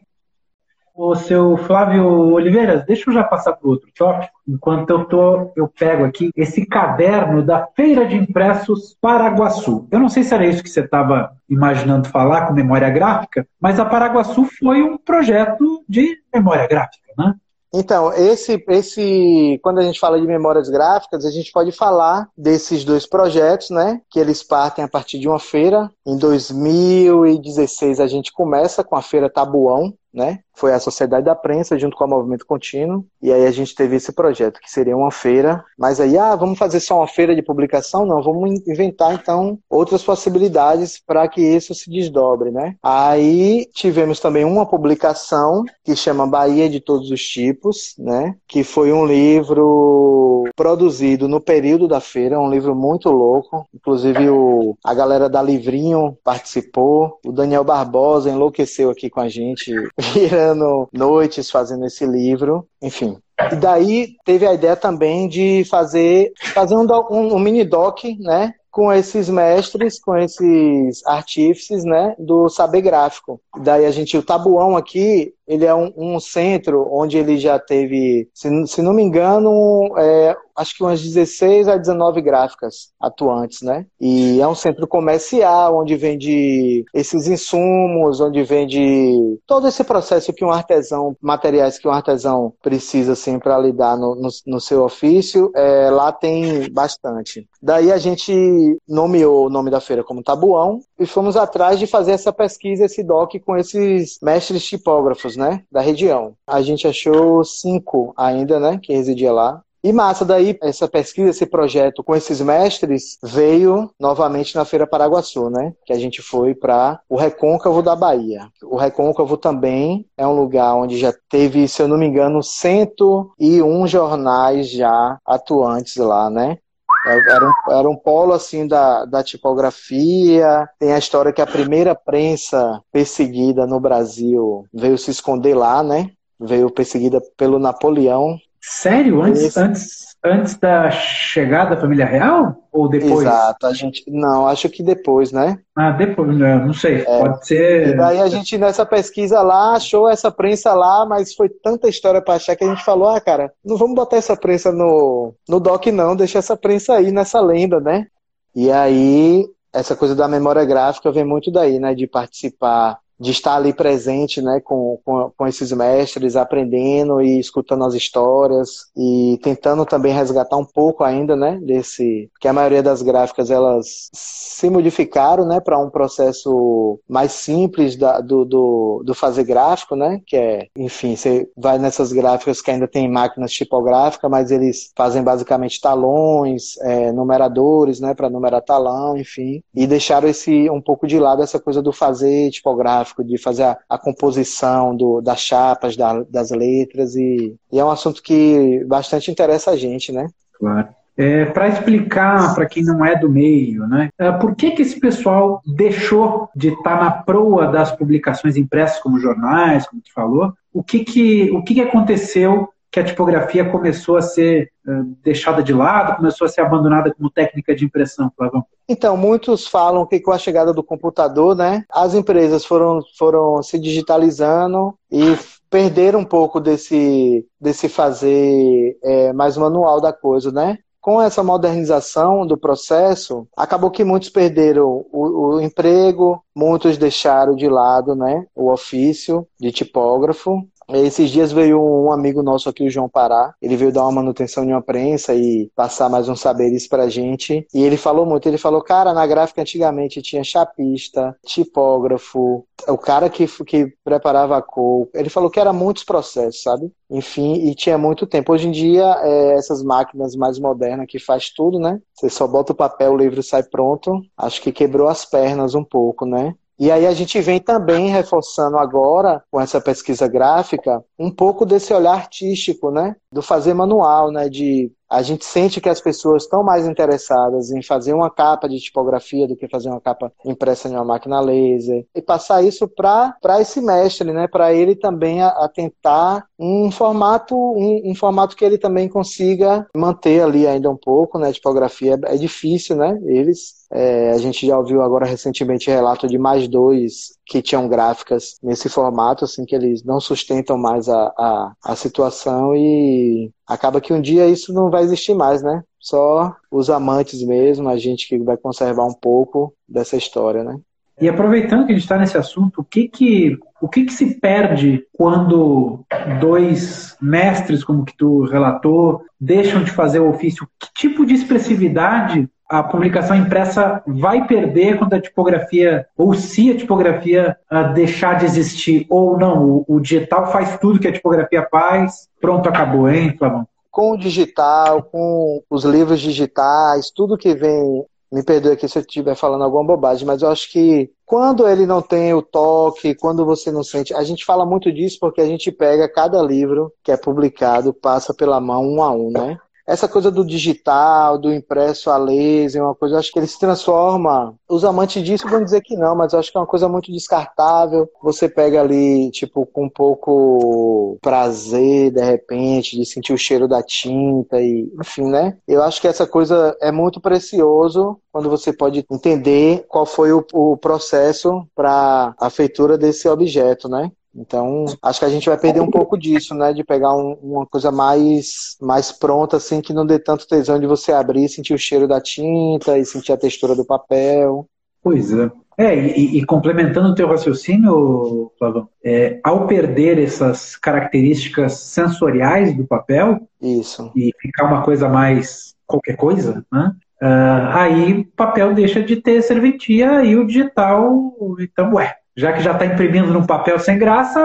O 0.97 1.13
seu 1.13 1.55
Flávio 1.57 2.07
Oliveira, 2.33 2.83
deixa 2.87 3.07
eu 3.07 3.13
já 3.13 3.23
passar 3.23 3.53
para 3.53 3.69
outro 3.69 3.87
tópico. 3.95 4.33
Enquanto 4.47 4.89
eu 4.89 5.05
tô, 5.05 5.51
eu 5.55 5.67
pego 5.67 6.03
aqui 6.03 6.31
esse 6.35 6.65
caderno 6.65 7.43
da 7.43 7.67
Feira 7.75 8.07
de 8.07 8.15
Impressos 8.15 8.97
Paraguaçu. 8.99 9.87
Eu 9.91 9.99
não 9.99 10.09
sei 10.09 10.23
se 10.23 10.33
era 10.33 10.47
isso 10.47 10.63
que 10.63 10.69
você 10.71 10.79
estava 10.79 11.33
imaginando 11.47 12.09
falar 12.09 12.47
com 12.47 12.53
memória 12.53 12.89
gráfica, 12.89 13.47
mas 13.61 13.79
a 13.79 13.85
Paraguaçu 13.85 14.45
foi 14.57 14.81
um 14.81 14.97
projeto 14.97 15.83
de 15.87 16.17
memória 16.33 16.67
gráfica, 16.67 17.13
né? 17.15 17.35
Então, 17.73 18.13
esse, 18.13 18.63
esse, 18.69 19.59
quando 19.61 19.79
a 19.79 19.83
gente 19.83 19.99
fala 19.99 20.19
de 20.19 20.25
memórias 20.25 20.69
gráficas, 20.69 21.25
a 21.25 21.29
gente 21.29 21.51
pode 21.51 21.71
falar 21.71 22.27
desses 22.35 22.83
dois 22.83 23.05
projetos, 23.05 23.69
né? 23.69 24.01
Que 24.09 24.19
eles 24.19 24.41
partem 24.41 24.83
a 24.83 24.87
partir 24.87 25.19
de 25.19 25.27
uma 25.27 25.39
feira. 25.39 25.91
Em 26.05 26.17
2016 26.17 27.99
a 27.99 28.07
gente 28.07 28.31
começa 28.31 28.83
com 28.83 28.95
a 28.95 29.01
feira 29.01 29.29
Tabuão, 29.29 29.93
né? 30.17 30.39
Foi 30.55 30.73
a 30.73 30.79
Sociedade 30.79 31.25
da 31.25 31.35
Prensa 31.35 31.77
junto 31.77 31.95
com 31.95 32.03
o 32.03 32.07
Movimento 32.07 32.45
Contínuo, 32.45 33.05
e 33.21 33.31
aí 33.31 33.45
a 33.45 33.51
gente 33.51 33.75
teve 33.75 33.95
esse 33.95 34.11
projeto, 34.11 34.59
que 34.59 34.71
seria 34.71 34.97
uma 34.97 35.11
feira, 35.11 35.63
mas 35.77 35.99
aí, 35.99 36.17
ah, 36.17 36.35
vamos 36.35 36.57
fazer 36.57 36.79
só 36.79 36.97
uma 36.97 37.07
feira 37.07 37.35
de 37.35 37.43
publicação? 37.43 38.05
Não, 38.05 38.21
vamos 38.21 38.67
inventar 38.67 39.13
então 39.13 39.59
outras 39.69 40.03
possibilidades 40.03 40.99
para 40.99 41.27
que 41.27 41.41
isso 41.41 41.75
se 41.75 41.89
desdobre, 41.89 42.49
né? 42.49 42.75
Aí 42.81 43.67
tivemos 43.71 44.19
também 44.19 44.43
uma 44.43 44.65
publicação 44.65 45.63
que 45.83 45.95
chama 45.95 46.25
Bahia 46.25 46.67
de 46.67 46.79
Todos 46.79 47.11
os 47.11 47.21
Tipos, 47.21 47.93
né? 47.99 48.35
Que 48.47 48.63
foi 48.63 48.91
um 48.91 49.05
livro 49.05 50.45
produzido 50.55 51.27
no 51.27 51.39
período 51.39 51.87
da 51.87 51.99
feira, 51.99 52.39
um 52.39 52.49
livro 52.49 52.73
muito 52.73 53.11
louco. 53.11 53.67
Inclusive 53.73 54.29
o, 54.29 54.75
a 54.83 54.93
galera 54.93 55.29
da 55.29 55.41
Livrinho 55.41 56.17
participou, 56.23 57.19
o 57.23 57.31
Daniel 57.31 57.63
Barbosa 57.63 58.31
enlouqueceu 58.31 58.89
aqui 58.89 59.09
com 59.09 59.19
a 59.19 59.29
gente, 59.29 59.73
virando 60.13 60.87
noites 60.91 61.49
fazendo 61.49 61.85
esse 61.85 62.05
livro. 62.05 62.67
Enfim, 62.81 63.17
e 63.51 63.55
daí 63.55 64.15
teve 64.25 64.47
a 64.47 64.53
ideia 64.53 64.75
também 64.75 65.27
de 65.27 65.63
fazer, 65.65 66.31
fazer 66.53 66.75
um, 66.75 66.87
um, 67.11 67.35
um 67.35 67.39
mini 67.39 67.63
doc, 67.63 68.03
né? 68.19 68.53
Com 68.71 68.91
esses 68.91 69.29
mestres, 69.29 69.99
com 69.99 70.15
esses 70.15 71.05
artífices, 71.05 71.83
né? 71.83 72.15
Do 72.17 72.49
saber 72.49 72.81
gráfico. 72.81 73.39
Daí 73.59 73.85
a 73.85 73.91
gente, 73.91 74.17
o 74.17 74.23
Tabuão 74.23 74.75
aqui, 74.75 75.33
ele 75.47 75.65
é 75.65 75.73
um, 75.73 75.93
um 75.95 76.19
centro 76.19 76.87
onde 76.91 77.17
ele 77.17 77.37
já 77.37 77.57
teve, 77.57 78.29
se, 78.33 78.49
se 78.67 78.81
não 78.81 78.93
me 78.93 79.01
engano, 79.01 79.93
é, 79.97 80.35
acho 80.57 80.75
que 80.75 80.83
umas 80.83 81.01
16 81.01 81.67
a 81.67 81.77
19 81.77 82.19
gráficas 82.21 82.91
atuantes, 82.99 83.61
né? 83.61 83.85
E 84.01 84.41
é 84.41 84.47
um 84.47 84.55
centro 84.55 84.87
comercial 84.87 85.77
onde 85.79 85.95
vende 85.95 86.83
esses 86.93 87.27
insumos, 87.27 88.19
onde 88.19 88.43
vende 88.43 89.39
todo 89.45 89.67
esse 89.67 89.83
processo 89.83 90.33
que 90.33 90.43
um 90.43 90.51
artesão, 90.51 91.15
materiais 91.21 91.77
que 91.77 91.87
um 91.87 91.91
artesão 91.91 92.53
precisa 92.61 93.13
assim 93.13 93.37
para 93.37 93.57
lidar 93.59 93.95
no, 93.95 94.15
no, 94.15 94.29
no, 94.47 94.59
seu 94.59 94.83
ofício, 94.83 95.51
é, 95.55 95.89
lá 95.91 96.11
tem 96.11 96.69
bastante. 96.71 97.47
Daí 97.61 97.91
a 97.91 97.97
gente 97.97 98.77
nomeou 98.87 99.45
o 99.45 99.49
nome 99.49 99.69
da 99.69 99.79
feira 99.79 100.03
como 100.03 100.23
Tabuão 100.23 100.79
e 100.99 101.05
fomos 101.05 101.37
atrás 101.37 101.79
de 101.79 101.85
fazer 101.85 102.13
essa 102.13 102.33
pesquisa, 102.33 102.85
esse 102.85 103.03
doc 103.03 103.33
com 103.45 103.55
esses 103.55 104.17
mestres 104.21 104.65
tipógrafos, 104.65 105.36
né, 105.37 105.63
da 105.71 105.81
região. 105.81 106.33
A 106.45 106.61
gente 106.61 106.87
achou 106.87 107.43
cinco 107.43 108.13
ainda, 108.17 108.59
né, 108.59 108.79
que 108.81 108.93
residia 108.93 109.31
lá. 109.31 109.61
E 109.83 109.93
massa, 109.93 110.25
daí 110.25 110.57
essa 110.61 110.87
pesquisa, 110.87 111.29
esse 111.29 111.45
projeto 111.45 112.03
com 112.03 112.15
esses 112.15 112.41
mestres 112.41 113.17
veio 113.23 113.89
novamente 113.99 114.55
na 114.55 114.65
Feira 114.65 114.87
Paraguaçu, 114.87 115.49
né? 115.49 115.71
Que 115.85 115.93
a 115.93 115.99
gente 115.99 116.21
foi 116.21 116.55
para 116.55 116.99
o 117.07 117.15
Recôncavo 117.15 117.81
da 117.81 117.95
Bahia. 117.95 118.49
O 118.63 118.75
Recôncavo 118.75 119.37
também 119.37 120.05
é 120.17 120.25
um 120.27 120.35
lugar 120.35 120.75
onde 120.75 120.97
já 120.97 121.13
teve, 121.29 121.67
se 121.67 121.81
eu 121.81 121.87
não 121.87 121.97
me 121.97 122.07
engano, 122.07 122.41
101 122.43 123.87
jornais 123.87 124.69
já 124.69 125.17
atuantes 125.25 125.95
lá, 125.95 126.29
né? 126.29 126.57
Era 127.07 127.47
um, 127.47 127.53
era 127.69 127.89
um 127.89 127.95
polo 127.95 128.33
assim 128.33 128.67
da, 128.67 129.05
da 129.05 129.23
tipografia. 129.23 130.67
Tem 130.79 130.93
a 130.93 130.97
história 130.99 131.31
que 131.31 131.41
a 131.41 131.47
primeira 131.47 131.95
prensa 131.95 132.81
perseguida 132.91 133.65
no 133.65 133.79
Brasil 133.79 134.65
veio 134.73 134.97
se 134.97 135.11
esconder 135.11 135.55
lá, 135.55 135.81
né? 135.81 136.11
Veio 136.39 136.69
perseguida 136.69 137.21
pelo 137.35 137.57
Napoleão 137.57 138.37
Sério? 138.69 139.21
Antes, 139.21 139.55
antes, 139.55 140.16
antes 140.27 140.57
da 140.57 140.91
chegada 140.91 141.75
da 141.75 141.81
família 141.81 142.05
real? 142.05 142.55
Ou 142.71 142.87
depois? 142.87 143.25
Exato, 143.25 143.65
a 143.65 143.73
gente. 143.73 144.03
Não, 144.07 144.47
acho 144.47 144.69
que 144.69 144.83
depois, 144.83 145.31
né? 145.31 145.57
Ah, 145.75 145.91
depois, 145.91 146.37
não 146.37 146.73
sei. 146.73 147.01
É. 147.01 147.03
Pode 147.03 147.47
ser. 147.47 147.87
E 147.87 147.97
daí 147.97 148.19
a 148.19 148.27
gente, 148.27 148.57
nessa 148.57 148.85
pesquisa 148.85 149.41
lá, 149.41 149.75
achou 149.75 150.07
essa 150.07 150.31
prensa 150.31 150.73
lá, 150.73 151.05
mas 151.05 151.33
foi 151.33 151.49
tanta 151.49 151.89
história 151.89 152.21
para 152.21 152.35
achar 152.35 152.55
que 152.55 152.63
a 152.63 152.67
gente 152.67 152.83
falou, 152.83 153.09
ah, 153.09 153.19
cara, 153.19 153.51
não 153.65 153.77
vamos 153.77 153.95
botar 153.95 154.17
essa 154.17 154.35
prensa 154.35 154.71
no, 154.71 155.33
no 155.49 155.59
doc, 155.59 155.87
não, 155.87 156.15
deixa 156.15 156.39
essa 156.39 156.55
prensa 156.55 156.93
aí 156.93 157.11
nessa 157.11 157.41
lenda, 157.41 157.79
né? 157.79 158.07
E 158.55 158.71
aí, 158.71 159.45
essa 159.73 159.95
coisa 159.95 160.15
da 160.15 160.27
memória 160.27 160.65
gráfica 160.65 161.11
vem 161.11 161.25
muito 161.25 161.51
daí, 161.51 161.79
né? 161.79 161.95
De 161.95 162.05
participar 162.05 162.99
de 163.19 163.31
estar 163.31 163.55
ali 163.55 163.73
presente, 163.73 164.41
né, 164.41 164.59
com, 164.63 164.99
com, 165.03 165.31
com, 165.35 165.47
esses 165.47 165.71
mestres, 165.71 166.35
aprendendo 166.35 167.21
e 167.21 167.39
escutando 167.39 167.83
as 167.83 167.93
histórias 167.93 168.87
e 168.95 169.39
tentando 169.41 169.85
também 169.85 170.13
resgatar 170.13 170.57
um 170.57 170.65
pouco 170.65 171.03
ainda, 171.03 171.35
né, 171.35 171.59
desse, 171.61 172.29
que 172.39 172.47
a 172.47 172.53
maioria 172.53 172.83
das 172.83 173.01
gráficas 173.01 173.49
elas 173.49 174.09
se 174.13 174.69
modificaram, 174.69 175.45
né, 175.45 175.59
para 175.59 175.79
um 175.79 175.89
processo 175.89 176.99
mais 177.07 177.31
simples 177.31 177.95
da, 177.95 178.19
do, 178.19 178.45
do, 178.45 179.03
do, 179.05 179.13
fazer 179.13 179.43
gráfico, 179.43 179.95
né, 179.95 180.21
que 180.25 180.35
é, 180.35 180.67
enfim, 180.75 181.15
você 181.15 181.49
vai 181.57 181.79
nessas 181.79 182.11
gráficas 182.11 182.61
que 182.61 182.69
ainda 182.69 182.87
tem 182.87 183.09
máquinas 183.09 183.51
tipográficas, 183.51 184.29
mas 184.29 184.51
eles 184.51 184.91
fazem 184.95 185.23
basicamente 185.23 185.81
talões, 185.81 186.77
é, 186.81 187.11
numeradores, 187.11 187.99
né, 187.99 188.13
para 188.13 188.29
numerar 188.29 188.61
talão, 188.61 189.17
enfim, 189.17 189.63
e 189.73 189.87
deixaram 189.87 190.27
esse 190.27 190.69
um 190.69 190.81
pouco 190.81 191.07
de 191.07 191.17
lado 191.19 191.41
essa 191.41 191.59
coisa 191.59 191.81
do 191.81 191.91
fazer 191.91 192.51
tipográfico 192.51 193.06
gráfico, 193.07 193.23
de 193.23 193.37
fazer 193.37 193.63
a, 193.63 193.77
a 193.89 193.97
composição 193.97 194.95
do, 194.95 195.21
das 195.21 195.39
chapas, 195.39 195.95
da, 195.95 196.23
das 196.23 196.51
letras, 196.51 197.15
e, 197.15 197.55
e, 197.71 197.79
é 197.79 197.83
um 197.83 197.89
assunto 197.89 198.21
que 198.21 198.83
bastante 198.85 199.31
interessa 199.31 199.71
a 199.71 199.77
gente, 199.77 200.11
né? 200.11 200.27
Claro. 200.57 200.89
É, 201.19 201.45
para 201.45 201.67
explicar 201.67 202.53
para 202.53 202.67
quem 202.67 202.83
não 202.83 203.03
é 203.03 203.17
do 203.17 203.27
meio, 203.27 203.87
né, 203.87 204.09
é, 204.19 204.31
por 204.33 204.55
que, 204.55 204.69
que 204.69 204.83
esse 204.83 204.99
pessoal 204.99 205.63
deixou 205.65 206.47
de 206.55 206.67
estar 206.67 206.95
tá 206.95 207.03
na 207.03 207.09
proa 207.09 207.65
das 207.65 207.91
publicações 207.91 208.55
impressas 208.55 208.99
como 208.99 209.19
jornais, 209.19 209.87
como 209.87 209.99
tu 209.99 210.13
falou, 210.13 210.53
o 210.71 210.83
que, 210.83 211.03
que, 211.03 211.49
o 211.49 211.63
que, 211.63 211.73
que 211.73 211.81
aconteceu 211.81 212.69
que 212.97 213.01
a 213.01 213.05
tipografia 213.05 213.63
começou 213.69 214.17
a 214.17 214.21
ser 214.23 214.71
uh, 214.87 215.03
deixada 215.23 215.61
de 215.61 215.71
lado, 215.71 216.15
começou 216.15 216.45
a 216.45 216.49
ser 216.49 216.61
abandonada 216.61 217.13
como 217.13 217.29
técnica 217.29 217.75
de 217.75 217.85
impressão, 217.85 218.31
Flavão? 218.35 218.65
Então, 218.89 219.15
muitos 219.15 219.67
falam 219.67 220.03
que 220.03 220.19
com 220.19 220.31
a 220.31 220.37
chegada 220.39 220.73
do 220.73 220.81
computador, 220.81 221.55
né, 221.55 221.83
as 221.91 222.15
empresas 222.15 222.65
foram, 222.65 222.99
foram 223.15 223.61
se 223.61 223.77
digitalizando 223.77 224.95
e 225.11 225.37
perderam 225.69 226.21
um 226.21 226.25
pouco 226.25 226.59
desse, 226.59 227.45
desse 227.61 227.87
fazer 227.87 228.97
é, 229.03 229.31
mais 229.31 229.55
manual 229.57 230.01
da 230.01 230.11
coisa, 230.11 230.51
né? 230.51 230.79
com 230.99 231.21
essa 231.21 231.41
modernização 231.41 232.45
do 232.45 232.57
processo, 232.57 233.47
acabou 233.55 233.89
que 233.89 234.03
muitos 234.03 234.29
perderam 234.29 235.05
o, 235.09 235.55
o, 235.55 235.61
emprego, 235.61 236.43
muitos 236.53 236.97
deixaram 236.97 237.55
de 237.55 237.69
lado 237.69 238.13
né, 238.13 238.45
o 238.53 238.69
ofício 238.69 239.47
de 239.57 239.71
tipógrafo 239.71 240.67
esses 240.89 241.29
dias 241.29 241.51
veio 241.51 241.81
um 241.81 242.11
amigo 242.11 242.41
nosso 242.41 242.69
aqui, 242.69 242.85
o 242.85 242.89
João 242.89 243.09
Pará. 243.09 243.53
Ele 243.61 243.75
veio 243.75 243.91
dar 243.91 244.03
uma 244.03 244.11
manutenção 244.11 244.65
de 244.65 244.71
uma 244.71 244.81
prensa 244.81 245.33
e 245.33 245.69
passar 245.75 246.09
mais 246.09 246.29
uns 246.29 246.39
saberes 246.39 246.87
pra 246.87 247.09
gente. 247.09 247.67
E 247.73 247.83
ele 247.83 247.97
falou 247.97 248.25
muito. 248.25 248.47
Ele 248.47 248.57
falou, 248.57 248.81
cara, 248.81 249.13
na 249.13 249.25
gráfica 249.27 249.61
antigamente 249.61 250.21
tinha 250.21 250.43
chapista, 250.43 251.35
tipógrafo, 251.45 252.65
o 252.87 252.97
cara 252.97 253.29
que, 253.29 253.47
que 253.65 253.93
preparava 254.03 254.57
a 254.57 254.61
cor. 254.61 255.09
Ele 255.13 255.29
falou 255.29 255.49
que 255.49 255.59
era 255.59 255.73
muitos 255.73 256.03
processos, 256.03 256.61
sabe? 256.61 256.91
Enfim, 257.09 257.67
e 257.67 257.75
tinha 257.75 257.97
muito 257.97 258.25
tempo. 258.25 258.53
Hoje 258.53 258.67
em 258.67 258.71
dia, 258.71 259.03
é, 259.23 259.53
essas 259.55 259.83
máquinas 259.83 260.35
mais 260.35 260.59
modernas 260.59 261.07
que 261.07 261.19
faz 261.19 261.49
tudo, 261.49 261.79
né? 261.79 261.99
Você 262.13 262.29
só 262.29 262.47
bota 262.47 262.73
o 262.73 262.75
papel, 262.75 263.13
o 263.13 263.17
livro 263.17 263.43
sai 263.43 263.63
pronto. 263.63 264.21
Acho 264.37 264.61
que 264.61 264.71
quebrou 264.71 265.07
as 265.07 265.25
pernas 265.25 265.75
um 265.75 265.83
pouco, 265.83 266.25
né? 266.25 266.53
E 266.79 266.91
aí 266.91 267.07
a 267.07 267.13
gente 267.13 267.41
vem 267.41 267.59
também 267.59 268.09
reforçando 268.09 268.77
agora, 268.77 269.43
com 269.49 269.59
essa 269.59 269.81
pesquisa 269.81 270.27
gráfica, 270.27 271.03
um 271.17 271.31
pouco 271.31 271.65
desse 271.65 271.91
olhar 271.91 272.13
artístico, 272.13 272.91
né? 272.91 273.15
Do 273.31 273.41
fazer 273.41 273.73
manual, 273.73 274.31
né? 274.31 274.49
De 274.49 274.91
a 275.09 275.21
gente 275.21 275.45
sente 275.45 275.79
que 275.79 275.87
as 275.87 276.01
pessoas 276.01 276.43
estão 276.43 276.63
mais 276.63 276.85
interessadas 276.85 277.71
em 277.71 277.81
fazer 277.81 278.13
uma 278.13 278.29
capa 278.29 278.67
de 278.67 278.77
tipografia 278.79 279.47
do 279.47 279.55
que 279.55 279.67
fazer 279.67 279.89
uma 279.89 280.01
capa 280.01 280.31
impressa 280.45 280.89
em 280.89 280.93
uma 280.93 281.05
máquina 281.05 281.39
laser 281.39 282.05
e 282.13 282.21
passar 282.21 282.61
isso 282.61 282.87
para 282.87 283.37
esse 283.61 283.79
mestre, 283.79 284.33
né? 284.33 284.47
Para 284.47 284.73
ele 284.73 284.95
também 284.95 285.41
a, 285.41 285.47
a, 285.47 285.69
tentar 285.69 286.45
um 286.59 286.91
formato 286.91 287.55
um, 287.55 288.11
um, 288.11 288.15
formato 288.15 288.55
que 288.55 288.65
ele 288.65 288.77
também 288.77 289.07
consiga 289.07 289.87
manter 289.95 290.41
ali 290.41 290.67
ainda 290.67 290.89
um 290.89 290.97
pouco, 290.97 291.39
né? 291.39 291.53
Tipografia 291.53 292.19
é, 292.25 292.35
é 292.35 292.37
difícil, 292.37 292.97
né? 292.97 293.17
Eles 293.23 293.87
é, 293.89 294.31
a 294.31 294.37
gente 294.37 294.67
já 294.67 294.77
ouviu 294.77 295.01
agora 295.01 295.25
recentemente 295.25 295.89
relato 295.89 296.27
de 296.27 296.37
mais 296.37 296.67
dois 296.67 297.36
que 297.47 297.61
tinham 297.61 297.87
gráficas 297.87 298.57
nesse 298.61 298.89
formato, 298.89 299.45
assim, 299.45 299.65
que 299.65 299.75
eles 299.75 300.03
não 300.03 300.19
sustentam 300.19 300.77
mais 300.77 301.07
a, 301.07 301.33
a, 301.37 301.73
a 301.83 301.95
situação 301.95 302.75
e 302.75 303.49
acaba 303.65 304.01
que 304.01 304.13
um 304.13 304.21
dia 304.21 304.47
isso 304.47 304.73
não 304.73 304.89
vai 304.89 305.03
existir 305.03 305.33
mais, 305.33 305.61
né? 305.63 305.83
Só 305.99 306.55
os 306.69 306.89
amantes 306.89 307.41
mesmo, 307.43 307.87
a 307.89 307.97
gente 307.97 308.27
que 308.27 308.37
vai 308.37 308.57
conservar 308.57 309.05
um 309.05 309.13
pouco 309.13 309.73
dessa 309.87 310.17
história, 310.17 310.63
né? 310.63 310.77
E 311.19 311.27
aproveitando 311.27 311.85
que 311.85 311.93
a 311.93 311.95
gente 311.95 312.03
está 312.03 312.17
nesse 312.17 312.37
assunto, 312.37 312.81
o 312.81 312.83
que 312.83 313.07
que, 313.07 313.57
o 313.81 313.87
que 313.87 314.05
que 314.05 314.13
se 314.13 314.39
perde 314.39 315.03
quando 315.11 316.05
dois 316.39 317.17
mestres, 317.19 317.83
como 317.83 318.05
que 318.05 318.15
tu 318.15 318.41
relatou, 318.43 319.23
deixam 319.39 319.83
de 319.83 319.89
fazer 319.89 320.19
o 320.19 320.29
ofício? 320.29 320.67
Que 320.79 320.87
tipo 320.93 321.25
de 321.25 321.33
expressividade 321.33 322.47
a 322.69 322.83
publicação 322.83 323.35
impressa 323.35 324.03
vai 324.05 324.45
perder 324.45 324.97
quando 324.99 325.13
a 325.13 325.21
tipografia, 325.21 326.05
ou 326.17 326.33
se 326.33 326.71
a 326.71 326.77
tipografia 326.77 327.57
uh, 327.71 327.93
deixar 327.93 328.37
de 328.37 328.45
existir 328.45 329.05
ou 329.09 329.37
não? 329.37 329.63
O, 329.63 329.85
o, 329.87 329.99
digital 329.99 330.51
faz 330.51 330.77
tudo 330.77 330.99
que 330.99 331.07
a 331.07 331.13
tipografia 331.13 331.65
faz, 331.71 332.27
pronto, 332.41 332.67
acabou, 332.67 333.09
hein, 333.09 333.35
Flavão? 333.37 333.65
Com 333.89 334.11
o 334.11 334.17
digital, 334.17 335.03
com 335.03 335.63
os 335.69 335.85
livros 335.85 336.19
digitais, 336.19 337.09
tudo 337.09 337.37
que 337.37 337.55
vem. 337.55 338.05
Me 338.29 338.43
perdoe 338.43 338.73
aqui 338.73 338.89
se 338.89 338.97
eu 338.97 339.01
estiver 339.01 339.35
falando 339.35 339.63
alguma 339.63 339.85
bobagem, 339.85 340.27
mas 340.27 340.41
eu 340.41 340.49
acho 340.49 340.69
que 340.69 341.09
quando 341.25 341.65
ele 341.65 341.85
não 341.85 342.01
tem 342.01 342.33
o 342.33 342.41
toque, 342.41 343.15
quando 343.15 343.45
você 343.45 343.71
não 343.71 343.83
sente. 343.83 344.13
A 344.13 344.21
gente 344.21 344.43
fala 344.43 344.65
muito 344.65 344.91
disso 344.91 345.17
porque 345.21 345.39
a 345.39 345.45
gente 345.45 345.71
pega 345.71 346.11
cada 346.11 346.41
livro 346.41 346.91
que 347.01 347.09
é 347.09 347.15
publicado, 347.15 347.93
passa 347.93 348.33
pela 348.33 348.59
mão 348.59 348.85
um 348.85 349.01
a 349.01 349.11
um, 349.11 349.31
né? 349.31 349.57
Essa 349.87 350.07
coisa 350.07 350.29
do 350.29 350.45
digital, 350.45 351.37
do 351.37 351.53
impresso 351.53 352.11
a 352.11 352.17
laser, 352.17 352.83
uma 352.83 352.93
coisa, 352.93 353.17
acho 353.17 353.31
que 353.31 353.39
ele 353.39 353.47
se 353.47 353.57
transforma. 353.57 354.53
Os 354.67 354.83
amantes 354.83 355.23
disso 355.23 355.47
vão 355.47 355.63
dizer 355.63 355.81
que 355.81 355.95
não, 355.95 356.13
mas 356.13 356.33
acho 356.33 356.51
que 356.51 356.57
é 356.57 356.61
uma 356.61 356.67
coisa 356.67 356.89
muito 356.89 357.09
descartável. 357.11 358.09
Você 358.21 358.49
pega 358.49 358.81
ali, 358.81 359.31
tipo, 359.31 359.65
com 359.65 359.85
um 359.85 359.89
pouco 359.89 361.17
prazer, 361.21 362.11
de 362.11 362.21
repente, 362.21 362.97
de 362.97 363.05
sentir 363.05 363.31
o 363.31 363.37
cheiro 363.37 363.67
da 363.67 363.81
tinta 363.81 364.61
e, 364.61 364.91
enfim, 364.99 365.29
né? 365.29 365.57
Eu 365.65 365.81
acho 365.81 366.01
que 366.01 366.07
essa 366.07 366.27
coisa 366.27 366.75
é 366.81 366.91
muito 366.91 367.21
precioso 367.21 368.19
quando 368.31 368.49
você 368.49 368.73
pode 368.73 369.05
entender 369.09 369.85
qual 369.87 370.05
foi 370.05 370.33
o, 370.33 370.45
o 370.53 370.77
processo 370.77 371.65
para 371.73 372.35
a 372.39 372.49
feitura 372.49 372.97
desse 372.97 373.27
objeto, 373.29 373.87
né? 373.87 374.11
Então, 374.37 374.85
acho 375.01 375.19
que 375.19 375.25
a 375.25 375.29
gente 375.29 375.49
vai 375.49 375.57
perder 375.57 375.81
um 375.81 375.89
pouco 375.89 376.15
disso, 376.17 376.53
né? 376.53 376.71
De 376.71 376.83
pegar 376.83 377.15
um, 377.15 377.33
uma 377.41 377.65
coisa 377.65 377.91
mais, 377.91 378.77
mais 378.79 379.11
pronta, 379.11 379.57
assim, 379.57 379.81
que 379.81 379.93
não 379.93 380.05
dê 380.05 380.19
tanto 380.19 380.47
tesão 380.47 380.79
de 380.79 380.85
você 380.85 381.11
abrir, 381.11 381.49
sentir 381.49 381.73
o 381.73 381.77
cheiro 381.77 382.07
da 382.07 382.21
tinta 382.21 382.97
e 382.97 383.05
sentir 383.05 383.31
a 383.31 383.37
textura 383.37 383.75
do 383.75 383.83
papel. 383.83 384.67
Pois 385.01 385.33
é. 385.33 385.49
É, 385.79 385.95
e, 385.95 386.39
e 386.39 386.45
complementando 386.45 387.09
o 387.09 387.15
teu 387.15 387.27
raciocínio, 387.27 388.51
Flavão, 388.57 388.89
é, 389.03 389.39
ao 389.43 389.67
perder 389.67 390.17
essas 390.17 390.75
características 390.75 391.73
sensoriais 391.73 392.75
do 392.75 392.85
papel 392.85 393.47
Isso. 393.61 394.11
e 394.15 394.31
ficar 394.39 394.65
uma 394.65 394.81
coisa 394.81 395.07
mais 395.07 395.75
qualquer 395.85 396.15
coisa, 396.15 396.65
né? 396.71 396.93
Uh, 397.21 397.67
aí 397.73 398.13
o 398.13 398.25
papel 398.35 398.75
deixa 398.75 399.01
de 399.01 399.15
ter 399.15 399.41
serventia 399.41 400.23
e 400.23 400.35
o 400.35 400.45
digital, 400.45 401.33
então, 401.59 401.95
ué, 401.95 402.15
já 402.37 402.53
que 402.53 402.61
já 402.61 402.73
está 402.73 402.85
imprimindo 402.85 403.33
num 403.33 403.45
papel 403.45 403.79
sem 403.79 403.97
graça, 403.97 404.39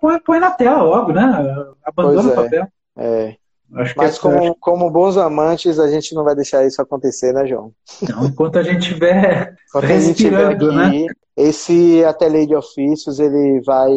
põe, 0.00 0.20
põe 0.20 0.38
na 0.38 0.50
tela 0.50 0.82
logo, 0.82 1.12
né? 1.12 1.22
Abandona 1.82 2.28
é, 2.28 2.32
o 2.32 2.36
papel. 2.36 2.68
É. 2.98 3.34
Mas 3.70 4.16
é 4.16 4.20
como, 4.20 4.54
como, 4.56 4.90
bons 4.90 5.16
amantes, 5.16 5.78
a 5.78 5.88
gente 5.88 6.14
não 6.14 6.24
vai 6.24 6.34
deixar 6.34 6.66
isso 6.66 6.80
acontecer, 6.80 7.32
né, 7.32 7.46
João? 7.46 7.72
Não, 8.02 8.26
enquanto 8.26 8.58
a 8.58 8.62
gente 8.62 8.80
estiver 8.80 9.54
respirando, 9.80 10.72
né? 10.72 10.86
aqui, 10.86 11.06
né? 11.06 11.12
Esse 11.36 12.04
ateliê 12.04 12.46
de 12.46 12.56
ofícios, 12.56 13.20
ele 13.20 13.62
vai 13.64 13.92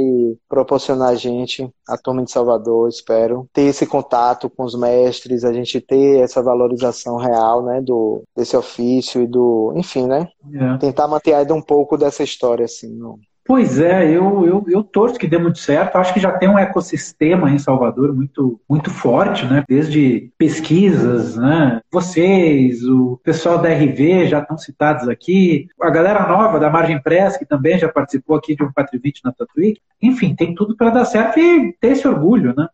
proporcionar 0.47 1.09
a 1.09 1.15
gente, 1.15 1.67
a 1.87 1.97
turma 1.97 2.23
de 2.23 2.29
Salvador, 2.29 2.87
espero, 2.87 3.47
ter 3.51 3.63
esse 3.63 3.87
contato 3.87 4.47
com 4.47 4.63
os 4.63 4.75
mestres, 4.75 5.43
a 5.43 5.51
gente 5.51 5.81
ter 5.81 6.19
essa 6.19 6.43
valorização 6.43 7.17
real, 7.17 7.63
né, 7.63 7.81
do, 7.81 8.21
desse 8.37 8.55
ofício 8.55 9.21
e 9.23 9.27
do, 9.27 9.73
enfim, 9.75 10.05
né? 10.05 10.27
É. 10.53 10.77
Tentar 10.77 11.07
manter 11.07 11.33
ainda 11.33 11.55
um 11.55 11.61
pouco 11.61 11.97
dessa 11.97 12.21
história, 12.21 12.65
assim, 12.65 12.93
no, 12.93 13.17
Pois 13.51 13.81
é, 13.81 14.09
eu, 14.09 14.47
eu, 14.47 14.65
eu 14.69 14.81
torço 14.81 15.19
que 15.19 15.27
dê 15.27 15.37
muito 15.37 15.59
certo. 15.59 15.97
Acho 15.97 16.13
que 16.13 16.21
já 16.21 16.31
tem 16.31 16.47
um 16.47 16.57
ecossistema 16.57 17.51
em 17.51 17.59
Salvador 17.59 18.15
muito, 18.15 18.57
muito 18.67 18.89
forte, 18.89 19.45
né? 19.45 19.65
Desde 19.67 20.31
pesquisas, 20.37 21.35
né? 21.35 21.81
Vocês, 21.91 22.81
o 22.85 23.19
pessoal 23.21 23.57
da 23.57 23.67
RV 23.67 24.27
já 24.27 24.39
estão 24.39 24.57
citados 24.57 25.09
aqui, 25.09 25.67
a 25.81 25.89
galera 25.89 26.29
nova 26.29 26.61
da 26.61 26.69
Margem 26.69 27.01
Press, 27.01 27.35
que 27.35 27.45
também 27.45 27.77
já 27.77 27.89
participou 27.89 28.37
aqui 28.37 28.55
de 28.55 28.63
um 28.63 28.71
Patrivite 28.71 29.19
na 29.25 29.33
Tatuí. 29.33 29.75
Enfim, 30.01 30.33
tem 30.33 30.55
tudo 30.55 30.77
para 30.77 30.89
dar 30.89 31.03
certo 31.03 31.37
e 31.37 31.73
ter 31.73 31.89
esse 31.89 32.07
orgulho, 32.07 32.55
né? 32.55 32.69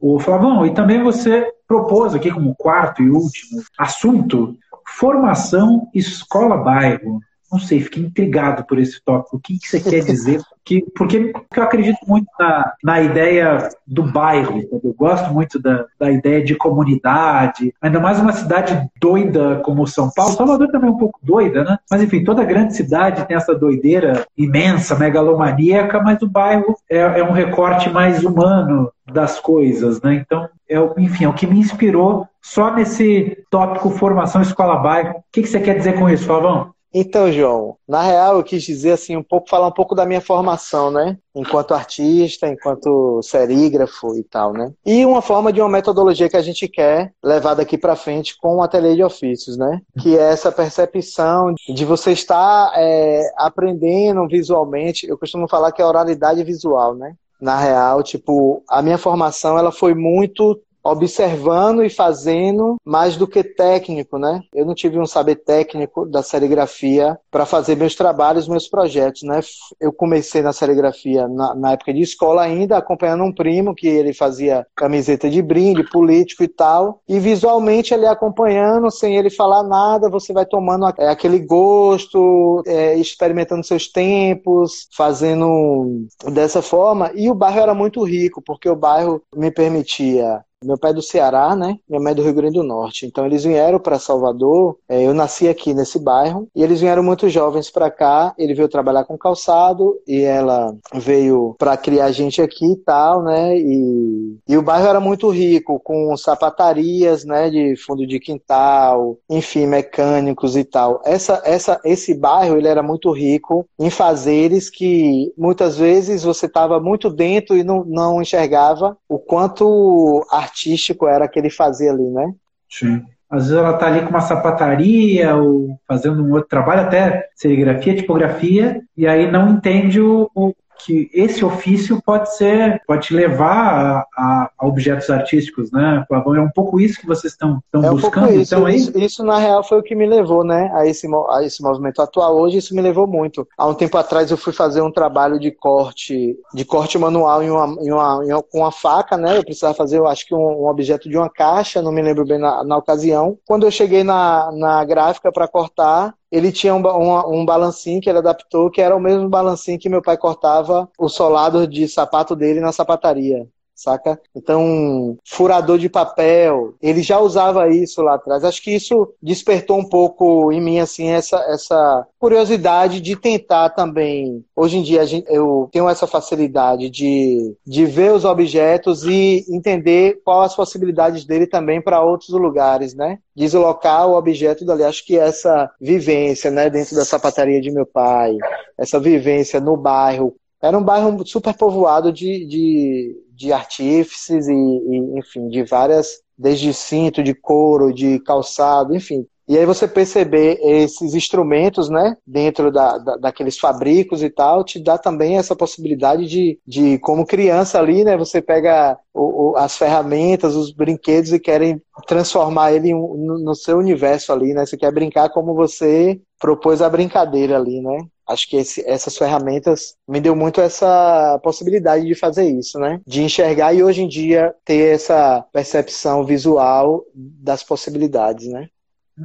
O 0.00 0.18
Flavão, 0.18 0.66
e 0.66 0.74
também 0.74 1.04
você 1.04 1.52
propôs 1.68 2.16
aqui 2.16 2.32
como 2.32 2.56
quarto 2.56 3.00
e 3.00 3.08
último 3.08 3.62
assunto 3.78 4.56
formação 4.88 5.88
escola-bairro 5.94 7.20
não 7.56 7.58
sei, 7.58 7.80
fiquei 7.80 8.02
intrigado 8.02 8.64
por 8.64 8.78
esse 8.78 9.02
tópico. 9.02 9.36
O 9.36 9.40
que, 9.40 9.58
que 9.58 9.66
você 9.66 9.80
quer 9.80 10.04
dizer? 10.04 10.42
Que, 10.62 10.84
porque, 10.94 11.32
eu 11.56 11.62
acredito 11.62 11.98
muito 12.06 12.26
na, 12.38 12.72
na 12.84 13.00
ideia 13.00 13.68
do 13.86 14.02
bairro. 14.02 14.60
Eu 14.70 14.94
gosto 14.94 15.32
muito 15.32 15.58
da, 15.58 15.86
da 15.98 16.10
ideia 16.10 16.44
de 16.44 16.54
comunidade. 16.54 17.72
Ainda 17.80 17.98
mais 17.98 18.20
uma 18.20 18.32
cidade 18.32 18.88
doida 19.00 19.60
como 19.64 19.86
São 19.86 20.10
Paulo. 20.14 20.34
Salvador 20.34 20.68
também 20.68 20.90
é 20.90 20.92
um 20.92 20.98
pouco 20.98 21.18
doida, 21.22 21.64
né? 21.64 21.78
Mas 21.90 22.02
enfim, 22.02 22.24
toda 22.24 22.44
grande 22.44 22.76
cidade 22.76 23.26
tem 23.26 23.36
essa 23.36 23.54
doideira 23.54 24.26
imensa, 24.36 24.96
megalomaníaca, 24.96 26.00
mas 26.00 26.20
o 26.20 26.28
bairro 26.28 26.76
é, 26.90 26.98
é 26.98 27.24
um 27.24 27.32
recorte 27.32 27.88
mais 27.88 28.22
humano 28.22 28.90
das 29.10 29.38
coisas, 29.38 30.02
né? 30.02 30.14
Então, 30.14 30.48
é, 30.68 30.76
enfim, 30.98 31.24
é 31.24 31.28
o 31.28 31.32
que 31.32 31.46
me 31.46 31.60
inspirou 31.60 32.28
só 32.42 32.74
nesse 32.74 33.38
tópico 33.48 33.90
formação 33.90 34.42
escola-bairro. 34.42 35.18
O 35.18 35.22
que, 35.32 35.42
que 35.42 35.48
você 35.48 35.60
quer 35.60 35.76
dizer 35.76 35.98
com 35.98 36.10
isso, 36.10 36.26
Flavão? 36.26 36.74
Então, 36.98 37.30
João, 37.30 37.76
na 37.86 38.00
real 38.00 38.38
eu 38.38 38.42
quis 38.42 38.62
dizer 38.62 38.92
assim 38.92 39.18
um 39.18 39.22
pouco, 39.22 39.50
falar 39.50 39.66
um 39.66 39.72
pouco 39.72 39.94
da 39.94 40.06
minha 40.06 40.22
formação, 40.22 40.90
né? 40.90 41.18
Enquanto 41.34 41.74
artista, 41.74 42.48
enquanto 42.48 43.20
serígrafo 43.22 44.16
e 44.16 44.24
tal, 44.24 44.54
né? 44.54 44.72
E 44.82 45.04
uma 45.04 45.20
forma 45.20 45.52
de 45.52 45.60
uma 45.60 45.68
metodologia 45.68 46.26
que 46.26 46.38
a 46.38 46.42
gente 46.42 46.66
quer 46.66 47.12
levar 47.22 47.52
daqui 47.52 47.76
para 47.76 47.96
frente 47.96 48.34
com 48.40 48.56
o 48.56 48.62
ateliê 48.62 48.96
de 48.96 49.04
ofícios, 49.04 49.58
né? 49.58 49.82
Que 50.00 50.16
é 50.16 50.22
essa 50.32 50.50
percepção 50.50 51.52
de 51.68 51.84
você 51.84 52.12
estar 52.12 52.72
é, 52.74 53.30
aprendendo 53.36 54.26
visualmente. 54.26 55.06
Eu 55.06 55.18
costumo 55.18 55.46
falar 55.46 55.72
que 55.72 55.82
é 55.82 55.84
oralidade 55.84 56.42
visual, 56.44 56.94
né? 56.94 57.12
Na 57.38 57.58
real, 57.58 58.02
tipo, 58.02 58.62
a 58.66 58.80
minha 58.80 58.96
formação 58.96 59.58
ela 59.58 59.70
foi 59.70 59.94
muito 59.94 60.58
observando 60.90 61.84
e 61.84 61.90
fazendo 61.90 62.76
mais 62.84 63.16
do 63.16 63.26
que 63.26 63.42
técnico, 63.42 64.18
né? 64.18 64.40
Eu 64.54 64.64
não 64.64 64.74
tive 64.74 64.98
um 64.98 65.06
saber 65.06 65.36
técnico 65.36 66.06
da 66.06 66.22
serigrafia 66.22 67.18
para 67.30 67.44
fazer 67.44 67.76
meus 67.76 67.94
trabalhos, 67.94 68.48
meus 68.48 68.68
projetos, 68.68 69.22
né? 69.22 69.40
Eu 69.80 69.92
comecei 69.92 70.42
na 70.42 70.52
serigrafia 70.52 71.26
na, 71.26 71.54
na, 71.54 71.72
época 71.72 71.92
de 71.92 72.02
escola 72.02 72.42
ainda, 72.42 72.76
acompanhando 72.76 73.24
um 73.24 73.32
primo 73.32 73.74
que 73.74 73.88
ele 73.88 74.12
fazia 74.12 74.66
camiseta 74.76 75.28
de 75.28 75.42
brinde, 75.42 75.88
político 75.90 76.44
e 76.44 76.48
tal, 76.48 77.00
e 77.08 77.18
visualmente 77.18 77.92
ele 77.92 78.06
acompanhando, 78.06 78.90
sem 78.90 79.16
ele 79.16 79.30
falar 79.30 79.62
nada, 79.62 80.08
você 80.08 80.32
vai 80.32 80.46
tomando 80.46 80.86
é, 80.98 81.08
aquele 81.08 81.40
gosto, 81.40 82.62
é, 82.66 82.94
experimentando 82.94 83.64
seus 83.64 83.88
tempos, 83.88 84.88
fazendo 84.96 86.06
dessa 86.32 86.62
forma, 86.62 87.10
e 87.14 87.30
o 87.30 87.34
bairro 87.34 87.60
era 87.60 87.74
muito 87.74 88.04
rico, 88.04 88.40
porque 88.40 88.68
o 88.68 88.76
bairro 88.76 89.22
me 89.34 89.50
permitia 89.50 90.44
meu 90.66 90.78
pai 90.78 90.90
é 90.90 90.94
do 90.94 91.02
Ceará, 91.02 91.54
né? 91.54 91.78
Minha 91.88 92.00
mãe 92.00 92.12
é 92.12 92.14
do 92.14 92.22
Rio 92.22 92.34
Grande 92.34 92.58
do 92.58 92.64
Norte. 92.64 93.06
Então 93.06 93.24
eles 93.24 93.44
vieram 93.44 93.78
para 93.78 93.98
Salvador. 93.98 94.76
É, 94.88 95.02
eu 95.02 95.14
nasci 95.14 95.48
aqui 95.48 95.72
nesse 95.72 95.98
bairro 95.98 96.48
e 96.54 96.62
eles 96.62 96.80
vieram 96.80 97.02
muito 97.02 97.28
jovens 97.28 97.70
para 97.70 97.90
cá. 97.90 98.34
Ele 98.36 98.54
veio 98.54 98.68
trabalhar 98.68 99.04
com 99.04 99.16
calçado 99.16 99.96
e 100.06 100.22
ela 100.22 100.74
veio 100.94 101.54
para 101.58 101.76
criar 101.76 102.10
gente 102.10 102.42
aqui 102.42 102.72
e 102.72 102.76
tal, 102.76 103.22
né? 103.22 103.56
E, 103.56 104.38
e 104.48 104.56
o 104.56 104.62
bairro 104.62 104.88
era 104.88 105.00
muito 105.00 105.28
rico, 105.30 105.78
com 105.80 106.16
sapatarias, 106.16 107.24
né? 107.24 107.48
De 107.50 107.76
fundo 107.76 108.06
de 108.06 108.18
quintal, 108.18 109.16
enfim, 109.30 109.66
mecânicos 109.66 110.56
e 110.56 110.64
tal. 110.64 111.00
Essa, 111.04 111.40
essa, 111.44 111.80
esse 111.84 112.14
bairro 112.14 112.56
ele 112.56 112.68
era 112.68 112.82
muito 112.82 113.12
rico 113.12 113.66
em 113.78 113.90
fazeres 113.90 114.68
que 114.68 115.32
muitas 115.36 115.76
vezes 115.76 116.22
você 116.22 116.46
estava 116.46 116.80
muito 116.80 117.08
dentro 117.10 117.56
e 117.56 117.62
não, 117.62 117.84
não 117.84 118.20
enxergava 118.20 118.96
o 119.08 119.18
quanto 119.18 120.26
a 120.30 120.48
artístico 120.56 121.06
era 121.06 121.28
que 121.28 121.38
ele 121.38 121.50
fazia 121.50 121.92
ali, 121.92 122.08
né? 122.08 122.32
Sim. 122.70 123.04
Às 123.28 123.48
vezes 123.48 123.58
ela 123.58 123.74
está 123.74 123.88
ali 123.88 124.00
com 124.02 124.10
uma 124.10 124.20
sapataria 124.20 125.34
ou 125.34 125.78
fazendo 125.86 126.24
um 126.24 126.32
outro 126.32 126.48
trabalho, 126.48 126.82
até 126.82 127.28
serigrafia, 127.34 127.96
tipografia, 127.96 128.80
e 128.96 129.06
aí 129.06 129.30
não 129.30 129.50
entende 129.50 130.00
o, 130.00 130.30
o 130.34 130.54
que 130.84 131.10
esse 131.12 131.44
ofício 131.44 132.00
pode 132.04 132.34
ser, 132.36 132.82
pode 132.86 133.08
te 133.08 133.14
levar 133.14 134.06
a, 134.16 134.50
a 134.58 134.66
objetos 134.66 135.10
artísticos, 135.10 135.70
né, 135.70 136.04
Flavão? 136.08 136.34
É 136.36 136.40
um 136.40 136.50
pouco 136.50 136.80
isso 136.80 137.00
que 137.00 137.06
vocês 137.06 137.32
estão, 137.32 137.60
estão 137.64 137.84
é 137.84 137.90
um 137.90 137.94
buscando. 137.94 138.32
Isso. 138.32 138.54
Então, 138.54 138.66
aí... 138.66 138.76
isso, 138.76 138.98
isso, 138.98 139.24
na 139.24 139.38
real, 139.38 139.62
foi 139.62 139.78
o 139.78 139.82
que 139.82 139.94
me 139.94 140.06
levou, 140.06 140.44
né, 140.44 140.70
a 140.74 140.86
esse, 140.86 141.06
a 141.30 141.42
esse 141.42 141.62
movimento 141.62 142.00
atual. 142.00 142.36
Hoje, 142.36 142.58
isso 142.58 142.74
me 142.74 142.82
levou 142.82 143.06
muito. 143.06 143.46
Há 143.56 143.66
um 143.66 143.74
tempo 143.74 143.96
atrás, 143.96 144.30
eu 144.30 144.36
fui 144.36 144.52
fazer 144.52 144.80
um 144.80 144.92
trabalho 144.92 145.38
de 145.38 145.50
corte, 145.50 146.36
de 146.54 146.64
corte 146.64 146.98
manual 146.98 147.42
em 147.42 147.50
uma, 147.50 147.66
em 147.82 147.92
uma, 147.92 148.24
em 148.24 148.32
uma 148.32 148.42
com 148.42 148.58
uma 148.58 148.72
faca, 148.72 149.16
né? 149.16 149.36
Eu 149.36 149.44
precisava 149.44 149.74
fazer, 149.74 149.98
eu 149.98 150.06
acho 150.06 150.26
que 150.26 150.34
um, 150.34 150.62
um 150.62 150.68
objeto 150.68 151.08
de 151.08 151.16
uma 151.16 151.28
caixa, 151.28 151.82
não 151.82 151.92
me 151.92 152.02
lembro 152.02 152.24
bem 152.24 152.38
na, 152.38 152.64
na 152.64 152.76
ocasião. 152.76 153.38
Quando 153.44 153.66
eu 153.66 153.70
cheguei 153.70 154.02
na, 154.02 154.50
na 154.52 154.84
gráfica 154.84 155.30
para 155.32 155.48
cortar, 155.48 156.14
ele 156.36 156.52
tinha 156.52 156.74
um, 156.74 156.80
um, 156.86 157.40
um, 157.40 157.46
balancinho 157.46 158.00
que 158.00 158.10
ele 158.10 158.18
adaptou, 158.18 158.70
que 158.70 158.82
era 158.82 158.94
o 158.94 159.00
mesmo 159.00 159.28
balancinho 159.28 159.78
que 159.78 159.88
meu 159.88 160.02
pai 160.02 160.18
cortava 160.18 160.88
o 160.98 161.08
solado 161.08 161.66
de 161.66 161.88
sapato 161.88 162.36
dele 162.36 162.60
na 162.60 162.72
sapataria 162.72 163.48
saca? 163.76 164.18
Então, 164.34 165.18
furador 165.24 165.78
de 165.78 165.88
papel, 165.88 166.74
ele 166.80 167.02
já 167.02 167.20
usava 167.20 167.68
isso 167.68 168.00
lá 168.02 168.14
atrás. 168.14 168.42
Acho 168.42 168.62
que 168.62 168.74
isso 168.74 169.12
despertou 169.22 169.78
um 169.78 169.84
pouco 169.84 170.50
em 170.50 170.60
mim, 170.60 170.78
assim, 170.78 171.08
essa, 171.08 171.36
essa 171.48 172.06
curiosidade 172.18 173.00
de 173.00 173.14
tentar 173.14 173.70
também. 173.70 174.42
Hoje 174.56 174.78
em 174.78 174.82
dia, 174.82 175.06
gente, 175.06 175.26
eu 175.30 175.68
tenho 175.70 175.88
essa 175.88 176.06
facilidade 176.06 176.88
de, 176.88 177.54
de 177.64 177.84
ver 177.84 178.12
os 178.12 178.24
objetos 178.24 179.04
e 179.04 179.44
entender 179.48 180.20
quais 180.24 180.50
as 180.50 180.56
possibilidades 180.56 181.24
dele 181.24 181.46
também 181.46 181.80
para 181.80 182.02
outros 182.02 182.30
lugares, 182.30 182.94
né? 182.94 183.18
Deslocar 183.34 184.08
o 184.08 184.16
objeto 184.16 184.64
dali. 184.64 184.82
Acho 184.82 185.04
que 185.04 185.18
essa 185.18 185.70
vivência, 185.80 186.50
né, 186.50 186.70
dentro 186.70 186.96
da 186.96 187.04
sapataria 187.04 187.60
de 187.60 187.70
meu 187.70 187.84
pai, 187.84 188.36
essa 188.78 188.98
vivência 188.98 189.60
no 189.60 189.76
bairro, 189.76 190.34
era 190.62 190.76
um 190.76 190.82
bairro 190.82 191.24
super 191.26 191.54
povoado 191.54 192.12
de, 192.12 192.46
de, 192.46 193.16
de 193.36 193.52
artífices 193.52 194.48
e, 194.48 194.52
e, 194.52 195.18
enfim, 195.18 195.48
de 195.48 195.62
várias 195.64 196.24
Desde 196.38 196.74
cinto, 196.74 197.22
de 197.22 197.34
couro, 197.34 197.94
de 197.94 198.20
calçado, 198.20 198.94
enfim, 198.94 199.26
e 199.48 199.56
aí 199.56 199.64
você 199.64 199.86
perceber 199.86 200.58
esses 200.60 201.14
instrumentos, 201.14 201.88
né, 201.88 202.16
dentro 202.26 202.72
da, 202.72 202.98
da, 202.98 203.16
daqueles 203.16 203.56
fabricos 203.58 204.22
e 204.22 204.28
tal, 204.28 204.64
te 204.64 204.78
dá 204.78 204.98
também 204.98 205.38
essa 205.38 205.54
possibilidade 205.54 206.26
de, 206.26 206.58
de 206.66 206.98
como 206.98 207.24
criança 207.24 207.78
ali, 207.78 208.04
né, 208.04 208.16
você 208.16 208.42
pega 208.42 208.98
o, 209.14 209.52
o, 209.52 209.56
as 209.56 209.78
ferramentas, 209.78 210.56
os 210.56 210.72
brinquedos 210.72 211.32
e 211.32 211.38
querem 211.38 211.80
transformar 212.08 212.72
ele 212.72 212.92
no, 212.92 213.38
no 213.38 213.54
seu 213.54 213.78
universo 213.78 214.32
ali, 214.32 214.52
né, 214.52 214.66
você 214.66 214.76
quer 214.76 214.92
brincar 214.92 215.30
como 215.30 215.54
você 215.54 216.20
propôs 216.40 216.82
a 216.82 216.90
brincadeira 216.90 217.56
ali, 217.56 217.80
né. 217.80 217.98
Acho 218.28 218.48
que 218.48 218.56
esse, 218.56 218.82
essas 218.88 219.16
ferramentas 219.16 219.94
me 220.08 220.20
deu 220.20 220.34
muito 220.34 220.60
essa 220.60 221.38
possibilidade 221.42 222.04
de 222.04 222.14
fazer 222.14 222.44
isso, 222.44 222.78
né? 222.78 223.00
De 223.06 223.22
enxergar 223.22 223.72
e 223.72 223.82
hoje 223.82 224.02
em 224.02 224.08
dia 224.08 224.54
ter 224.64 224.94
essa 224.94 225.44
percepção 225.52 226.24
visual 226.24 227.04
das 227.14 227.62
possibilidades, 227.62 228.48
né? 228.48 228.68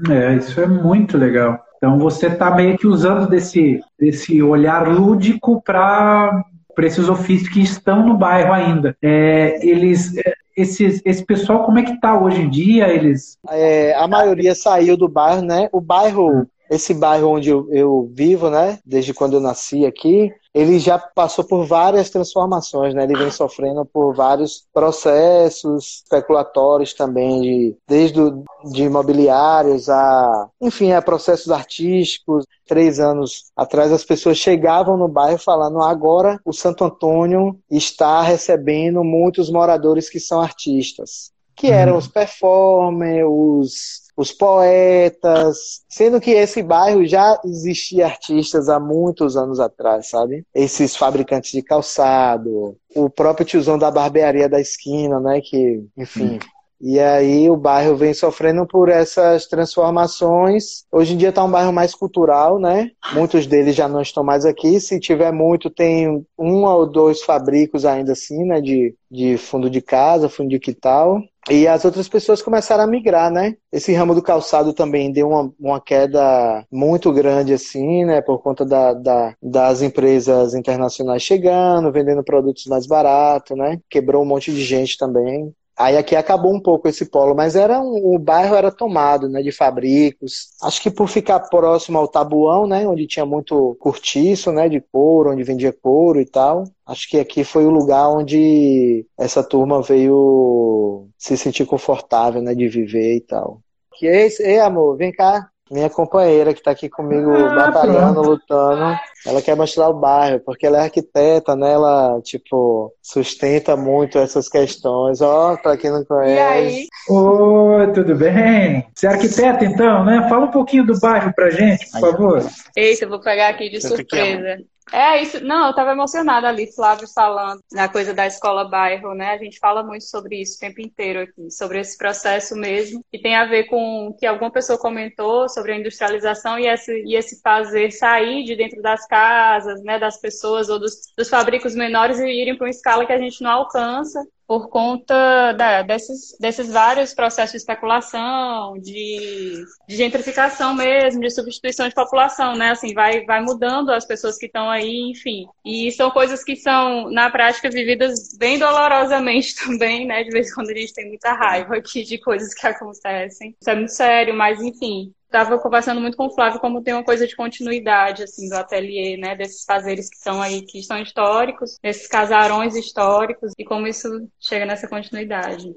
É, 0.09 0.35
isso 0.35 0.59
é 0.61 0.67
muito 0.67 1.17
legal. 1.17 1.59
Então 1.77 1.97
você 1.97 2.27
está 2.27 2.51
meio 2.51 2.77
que 2.77 2.85
usando 2.85 3.27
desse, 3.27 3.81
desse 3.99 4.41
olhar 4.41 4.87
lúdico 4.87 5.61
para 5.63 6.43
esses 6.79 7.09
ofícios 7.09 7.49
que 7.49 7.61
estão 7.61 8.05
no 8.05 8.15
bairro 8.15 8.53
ainda. 8.53 8.95
É, 9.01 9.59
eles, 9.67 10.15
é, 10.15 10.33
esse, 10.55 11.01
esse 11.03 11.25
pessoal, 11.25 11.65
como 11.65 11.79
é 11.79 11.83
que 11.83 11.93
está 11.93 12.19
hoje 12.19 12.41
em 12.41 12.49
dia? 12.49 12.87
Eles... 12.87 13.37
É, 13.49 13.95
a 13.95 14.07
maioria 14.07 14.53
saiu 14.53 14.95
do 14.95 15.09
bairro, 15.09 15.41
né? 15.41 15.69
O 15.71 15.81
bairro 15.81 16.47
esse 16.71 16.93
bairro 16.93 17.27
onde 17.27 17.49
eu, 17.49 17.67
eu, 17.69 18.09
vivo, 18.13 18.49
né, 18.49 18.79
desde 18.85 19.13
quando 19.13 19.33
eu 19.33 19.41
nasci 19.41 19.85
aqui, 19.85 20.33
ele 20.53 20.79
já 20.79 20.97
passou 20.97 21.43
por 21.43 21.65
várias 21.65 22.09
transformações, 22.09 22.93
né? 22.93 23.03
Ele 23.03 23.17
vem 23.17 23.29
sofrendo 23.29 23.85
por 23.85 24.13
vários 24.13 24.65
processos 24.73 26.03
especulatórios 26.03 26.93
também, 26.93 27.41
de, 27.41 27.77
desde 27.87 28.15
do, 28.15 28.43
de 28.71 28.83
imobiliários 28.83 29.89
a, 29.89 30.49
enfim, 30.61 30.91
a 30.93 31.01
processos 31.01 31.51
artísticos. 31.51 32.45
Três 32.65 32.99
anos 32.99 33.51
atrás 33.55 33.91
as 33.91 34.03
pessoas 34.03 34.37
chegavam 34.37 34.97
no 34.97 35.07
bairro 35.07 35.37
falando 35.37 35.81
agora 35.81 36.39
o 36.45 36.53
Santo 36.53 36.85
Antônio 36.85 37.57
está 37.69 38.21
recebendo 38.21 39.03
muitos 39.03 39.49
moradores 39.49 40.09
que 40.09 40.19
são 40.19 40.39
artistas, 40.39 41.31
que 41.55 41.67
eram 41.67 41.97
os 41.97 42.07
performers, 42.07 43.25
os 43.27 44.00
os 44.15 44.31
poetas, 44.31 45.81
sendo 45.89 46.19
que 46.19 46.31
esse 46.31 46.61
bairro 46.61 47.05
já 47.05 47.39
existia 47.45 48.05
artistas 48.05 48.69
há 48.69 48.79
muitos 48.79 49.35
anos 49.37 49.59
atrás, 49.59 50.09
sabe? 50.09 50.45
Esses 50.53 50.95
fabricantes 50.95 51.51
de 51.51 51.61
calçado, 51.61 52.77
o 52.95 53.09
próprio 53.09 53.45
tiozão 53.45 53.77
da 53.77 53.89
barbearia 53.89 54.49
da 54.49 54.59
esquina, 54.59 55.19
né? 55.19 55.41
Que, 55.41 55.83
enfim. 55.97 56.35
Hum. 56.35 56.39
E 56.83 56.99
aí 56.99 57.47
o 57.47 57.55
bairro 57.55 57.95
vem 57.95 58.11
sofrendo 58.11 58.65
por 58.65 58.89
essas 58.89 59.45
transformações. 59.45 60.83
Hoje 60.91 61.13
em 61.13 61.17
dia 61.17 61.29
está 61.29 61.43
um 61.43 61.51
bairro 61.51 61.71
mais 61.71 61.93
cultural, 61.93 62.59
né? 62.59 62.89
Muitos 63.13 63.45
deles 63.45 63.75
já 63.75 63.87
não 63.87 64.01
estão 64.01 64.23
mais 64.23 64.45
aqui. 64.45 64.79
Se 64.79 64.99
tiver 64.99 65.31
muito, 65.31 65.69
tem 65.69 66.25
um 66.37 66.65
ou 66.65 66.89
dois 66.89 67.21
fabricos 67.21 67.85
ainda 67.85 68.13
assim, 68.13 68.43
né? 68.45 68.59
De, 68.59 68.95
de 69.11 69.37
fundo 69.37 69.69
de 69.69 69.79
casa, 69.79 70.27
fundo 70.27 70.49
de 70.49 70.59
quintal. 70.59 71.21
E 71.49 71.67
as 71.67 71.83
outras 71.85 72.07
pessoas 72.07 72.41
começaram 72.41 72.83
a 72.83 72.87
migrar, 72.87 73.31
né? 73.31 73.55
Esse 73.71 73.93
ramo 73.93 74.13
do 74.13 74.21
calçado 74.21 74.73
também 74.73 75.11
deu 75.11 75.29
uma, 75.29 75.51
uma 75.59 75.81
queda 75.81 76.65
muito 76.71 77.11
grande, 77.11 77.53
assim, 77.53 78.05
né? 78.05 78.21
Por 78.21 78.41
conta 78.41 78.63
da, 78.63 78.93
da, 78.93 79.35
das 79.41 79.81
empresas 79.81 80.53
internacionais 80.53 81.23
chegando, 81.23 81.91
vendendo 81.91 82.23
produtos 82.23 82.65
mais 82.67 82.85
baratos, 82.85 83.57
né? 83.57 83.79
Quebrou 83.89 84.21
um 84.21 84.25
monte 84.25 84.51
de 84.51 84.63
gente 84.63 84.97
também. 84.97 85.53
Aí 85.77 85.97
aqui 85.97 86.15
acabou 86.15 86.53
um 86.53 86.59
pouco 86.59 86.87
esse 86.87 87.05
polo, 87.05 87.35
mas 87.35 87.55
era 87.55 87.79
um, 87.79 88.13
o 88.15 88.19
bairro 88.19 88.55
era 88.55 88.71
tomado, 88.71 89.27
né, 89.27 89.41
de 89.41 89.51
fabricos. 89.51 90.49
Acho 90.61 90.81
que 90.81 90.91
por 90.91 91.07
ficar 91.07 91.39
próximo 91.39 91.97
ao 91.97 92.07
Tabuão, 92.07 92.67
né, 92.67 92.87
onde 92.87 93.07
tinha 93.07 93.25
muito 93.25 93.75
cortiço, 93.79 94.51
né, 94.51 94.69
de 94.69 94.81
couro, 94.81 95.31
onde 95.31 95.43
vendia 95.43 95.73
couro 95.73 96.19
e 96.19 96.25
tal. 96.25 96.65
Acho 96.85 97.09
que 97.09 97.19
aqui 97.19 97.43
foi 97.43 97.65
o 97.65 97.71
lugar 97.71 98.09
onde 98.09 99.05
essa 99.17 99.43
turma 99.43 99.81
veio 99.81 101.07
se 101.17 101.37
sentir 101.37 101.65
confortável, 101.65 102.41
né, 102.41 102.53
de 102.53 102.67
viver 102.67 103.15
e 103.15 103.21
tal. 103.21 103.61
Que 103.95 104.07
é 104.07 104.27
ei 104.39 104.59
amor, 104.59 104.97
vem 104.97 105.11
cá 105.11 105.50
minha 105.71 105.89
companheira 105.89 106.53
que 106.53 106.59
está 106.59 106.71
aqui 106.71 106.89
comigo 106.89 107.31
ah, 107.33 107.55
batalhando, 107.55 108.21
pronto. 108.21 108.29
lutando, 108.29 108.99
ela 109.25 109.41
quer 109.41 109.55
mostrar 109.55 109.87
o 109.87 109.93
bairro, 109.93 110.41
porque 110.41 110.67
ela 110.67 110.79
é 110.79 110.81
arquiteta, 110.81 111.55
né? 111.55 111.71
Ela, 111.71 112.19
tipo, 112.21 112.93
sustenta 113.01 113.77
muito 113.77 114.17
essas 114.17 114.49
questões. 114.49 115.21
Ó, 115.21 115.53
oh, 115.53 115.57
para 115.57 115.77
quem 115.77 115.89
não 115.89 116.03
conhece. 116.03 116.35
E 116.35 116.39
aí? 116.39 116.87
Oi, 117.09 117.91
tudo 117.93 118.15
bem? 118.15 118.85
Você 118.93 119.07
é 119.07 119.09
arquiteta, 119.09 119.63
então, 119.63 120.03
né? 120.03 120.27
Fala 120.27 120.45
um 120.45 120.51
pouquinho 120.51 120.85
do 120.85 120.99
bairro 120.99 121.33
pra 121.33 121.49
gente, 121.49 121.89
por 121.91 121.99
favor. 122.01 122.43
Eita, 122.75 123.05
eu 123.05 123.09
vou 123.09 123.21
pegar 123.21 123.49
aqui 123.49 123.69
de 123.69 123.79
surpresa. 123.79 124.57
É 124.91 125.21
isso. 125.21 125.43
Não, 125.43 125.65
eu 125.65 125.69
estava 125.69 125.91
emocionada 125.91 126.47
ali, 126.47 126.73
Flávio 126.73 127.07
falando 127.13 127.61
na 127.71 127.87
coisa 127.87 128.13
da 128.13 128.25
escola 128.27 128.67
bairro, 128.67 129.13
né? 129.13 129.31
A 129.31 129.37
gente 129.37 129.59
fala 129.59 129.83
muito 129.83 130.03
sobre 130.05 130.41
isso 130.41 130.57
o 130.57 130.59
tempo 130.59 130.81
inteiro 130.81 131.21
aqui, 131.21 131.49
sobre 131.51 131.79
esse 131.79 131.97
processo 131.97 132.55
mesmo, 132.55 133.03
que 133.11 133.21
tem 133.21 133.35
a 133.35 133.45
ver 133.45 133.65
com 133.65 134.13
que 134.19 134.25
alguma 134.25 134.51
pessoa 134.51 134.79
comentou 134.79 135.47
sobre 135.47 135.71
a 135.71 135.77
industrialização 135.77 136.59
e 136.59 136.67
esse, 136.67 136.91
e 137.05 137.15
esse 137.15 137.41
fazer 137.41 137.91
sair 137.91 138.43
de 138.43 138.55
dentro 138.55 138.81
das 138.81 139.05
casas, 139.07 139.81
né, 139.83 139.97
das 139.99 140.19
pessoas 140.19 140.67
ou 140.69 140.79
dos, 140.79 140.93
dos 141.17 141.29
fabricos 141.29 141.75
menores 141.75 142.19
e 142.19 142.27
irem 142.27 142.57
para 142.57 142.65
uma 142.65 142.69
escala 142.69 143.05
que 143.05 143.13
a 143.13 143.19
gente 143.19 143.41
não 143.41 143.51
alcança 143.51 144.21
por 144.51 144.67
conta 144.67 145.53
da, 145.53 145.81
desses, 145.81 146.37
desses 146.37 146.69
vários 146.69 147.13
processos 147.13 147.51
de 147.53 147.57
especulação, 147.59 148.77
de, 148.79 149.63
de, 149.87 149.95
gentrificação 149.95 150.73
mesmo, 150.73 151.21
de 151.21 151.29
substituição 151.29 151.87
de 151.87 151.95
população, 151.95 152.53
né? 152.57 152.71
Assim, 152.71 152.93
vai, 152.93 153.23
vai 153.23 153.39
mudando 153.39 153.91
as 153.91 154.05
pessoas 154.05 154.37
que 154.37 154.47
estão 154.47 154.69
aí, 154.69 155.09
enfim. 155.09 155.45
E 155.63 155.89
são 155.93 156.11
coisas 156.11 156.43
que 156.43 156.57
são, 156.57 157.09
na 157.09 157.31
prática, 157.31 157.69
vividas 157.69 158.35
bem 158.37 158.59
dolorosamente 158.59 159.55
também, 159.63 160.05
né? 160.05 160.21
De 160.21 160.31
vez 160.31 160.51
em 160.51 160.53
quando 160.53 160.71
a 160.71 160.75
gente 160.75 160.93
tem 160.93 161.07
muita 161.07 161.31
raiva 161.31 161.77
aqui 161.77 162.03
de 162.03 162.17
coisas 162.17 162.53
que 162.53 162.67
acontecem. 162.67 163.55
Isso 163.57 163.69
é 163.69 163.75
muito 163.75 163.93
sério, 163.93 164.33
mas 164.33 164.61
enfim, 164.61 165.13
estava 165.31 165.57
conversando 165.57 166.01
muito 166.01 166.17
com 166.17 166.27
o 166.27 166.35
Flávio 166.35 166.59
como 166.59 166.81
tem 166.81 166.93
uma 166.93 167.03
coisa 167.03 167.25
de 167.25 167.35
continuidade 167.35 168.23
assim 168.23 168.49
do 168.49 168.55
ateliê, 168.55 169.15
né, 169.17 169.35
desses 169.35 169.63
fazeres 169.63 170.09
que 170.09 170.17
estão 170.17 170.41
aí 170.41 170.61
que 170.63 170.79
estão 170.79 171.01
históricos, 171.01 171.77
desses 171.81 172.07
casarões 172.07 172.75
históricos 172.75 173.53
e 173.57 173.63
como 173.63 173.87
isso 173.87 174.07
chega 174.39 174.65
nessa 174.65 174.87
continuidade. 174.87 175.73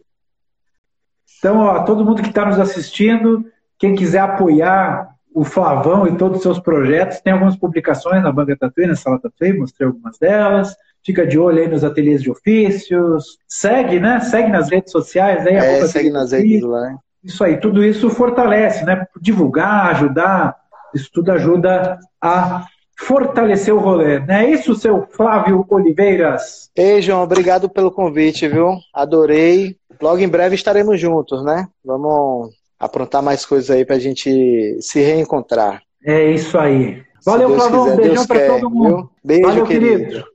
Então, 1.39 1.59
ó, 1.59 1.85
todo 1.85 2.05
mundo 2.05 2.23
que 2.23 2.29
está 2.29 2.45
nos 2.45 2.59
assistindo, 2.59 3.45
quem 3.79 3.95
quiser 3.95 4.21
apoiar 4.21 5.15
o 5.35 5.45
Flavão 5.45 6.07
e 6.07 6.17
todos 6.17 6.39
os 6.39 6.43
seus 6.43 6.61
projetos, 6.61 7.21
tem 7.21 7.33
algumas 7.33 7.57
publicações 7.57 8.23
na 8.23 8.33
Banca 8.33 8.57
Tatuí, 8.57 8.87
na 8.87 8.95
Sala 8.95 9.21
Tatuí, 9.21 9.53
mostrei 9.53 9.87
algumas 9.87 10.17
delas. 10.19 10.75
Fica 11.05 11.27
de 11.27 11.39
olho 11.39 11.61
aí 11.61 11.69
nos 11.69 11.85
ateliês 11.85 12.23
de 12.23 12.31
ofícios. 12.31 13.37
Segue, 13.47 14.01
né? 14.01 14.21
Segue 14.21 14.51
nas 14.51 14.71
redes 14.71 14.91
sociais. 14.91 15.47
Aí, 15.47 15.55
é, 15.55 15.87
segue 15.87 16.09
nas 16.09 16.33
redes 16.33 16.63
lá. 16.63 16.97
Isso 17.25 17.43
aí, 17.43 17.57
tudo 17.59 17.83
isso 17.83 18.11
fortalece, 18.11 18.85
né? 18.85 19.07
Divulgar, 19.21 19.87
ajudar, 19.89 20.57
isso 20.95 21.11
tudo 21.13 21.33
ajuda 21.33 21.99
a 22.21 22.67
fortalecer 22.99 23.75
o 23.75 23.79
rolê. 23.79 24.21
Não 24.21 24.35
é 24.35 24.51
isso, 24.51 24.75
seu 24.75 25.07
Flávio 25.11 25.65
Oliveiras? 25.69 26.71
Ei, 26.77 27.01
João, 27.03 27.23
obrigado 27.23 27.69
pelo 27.69 27.91
convite, 27.91 28.47
viu? 28.47 28.77
Adorei. 28.93 29.77
Logo 30.01 30.19
em 30.19 30.29
breve 30.29 30.55
estaremos 30.55 31.01
juntos, 31.01 31.45
né? 31.45 31.67
Vamos 31.85 32.51
aprontar 32.79 33.23
mais 33.23 33.47
coisas 33.47 33.71
aí 33.71 33.85
pra 33.85 33.99
gente 33.99 34.77
se 34.81 35.01
reencontrar. 35.01 35.83
É 36.05 36.31
isso 36.31 36.59
aí. 36.59 37.03
Valeu, 37.25 37.55
Flávio. 37.55 37.85
Um 37.85 37.97
beijão 37.97 38.27
para 38.27 38.47
todo 38.47 38.71
mundo. 38.71 38.97
Viu? 38.97 39.11
Beijo, 39.25 39.49
Valeu, 39.49 39.67
querido. 39.67 40.05
querido. 40.05 40.34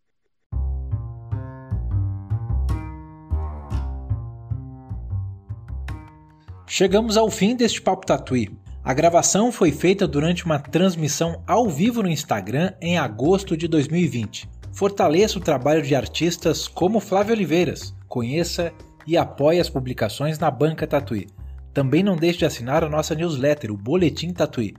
Chegamos 6.72 7.18
ao 7.18 7.32
fim 7.32 7.56
deste 7.56 7.82
Papo 7.82 8.06
Tatuí. 8.06 8.48
A 8.84 8.94
gravação 8.94 9.52
foi 9.52 9.72
feita 9.72 10.08
durante 10.08 10.46
uma 10.46 10.60
transmissão 10.60 11.42
ao 11.48 11.68
vivo 11.68 12.04
no 12.04 12.08
Instagram 12.08 12.74
em 12.80 12.96
agosto 12.96 13.58
de 13.58 13.68
2020. 13.68 14.48
Fortaleça 14.72 15.40
o 15.40 15.42
trabalho 15.42 15.82
de 15.82 15.96
artistas 15.96 16.68
como 16.68 17.00
Flávio 17.00 17.34
Oliveiras. 17.34 17.96
Conheça 18.08 18.72
e 19.08 19.18
apoie 19.18 19.60
as 19.60 19.68
publicações 19.68 20.38
na 20.38 20.52
Banca 20.52 20.86
Tatuí. 20.86 21.26
Também 21.74 22.04
não 22.04 22.16
deixe 22.16 22.38
de 22.38 22.46
assinar 22.46 22.84
a 22.84 22.90
nossa 22.90 23.16
newsletter, 23.16 23.72
o 23.72 23.78
Boletim 23.78 24.32
Tatuí. 24.32 24.76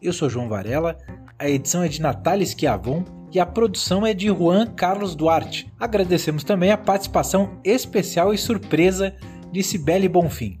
Eu 0.00 0.12
sou 0.12 0.30
João 0.30 0.48
Varela, 0.48 0.96
a 1.36 1.50
edição 1.50 1.82
é 1.82 1.88
de 1.88 2.00
Natália 2.00 2.46
Schiavon 2.46 3.02
e 3.32 3.40
a 3.40 3.46
produção 3.46 4.06
é 4.06 4.14
de 4.14 4.28
Juan 4.28 4.66
Carlos 4.66 5.16
Duarte. 5.16 5.68
Agradecemos 5.80 6.44
também 6.44 6.70
a 6.70 6.78
participação 6.78 7.58
especial 7.64 8.32
e 8.32 8.38
surpresa 8.38 9.12
de 9.50 9.60
Cibele 9.60 10.08
Bonfim. 10.08 10.60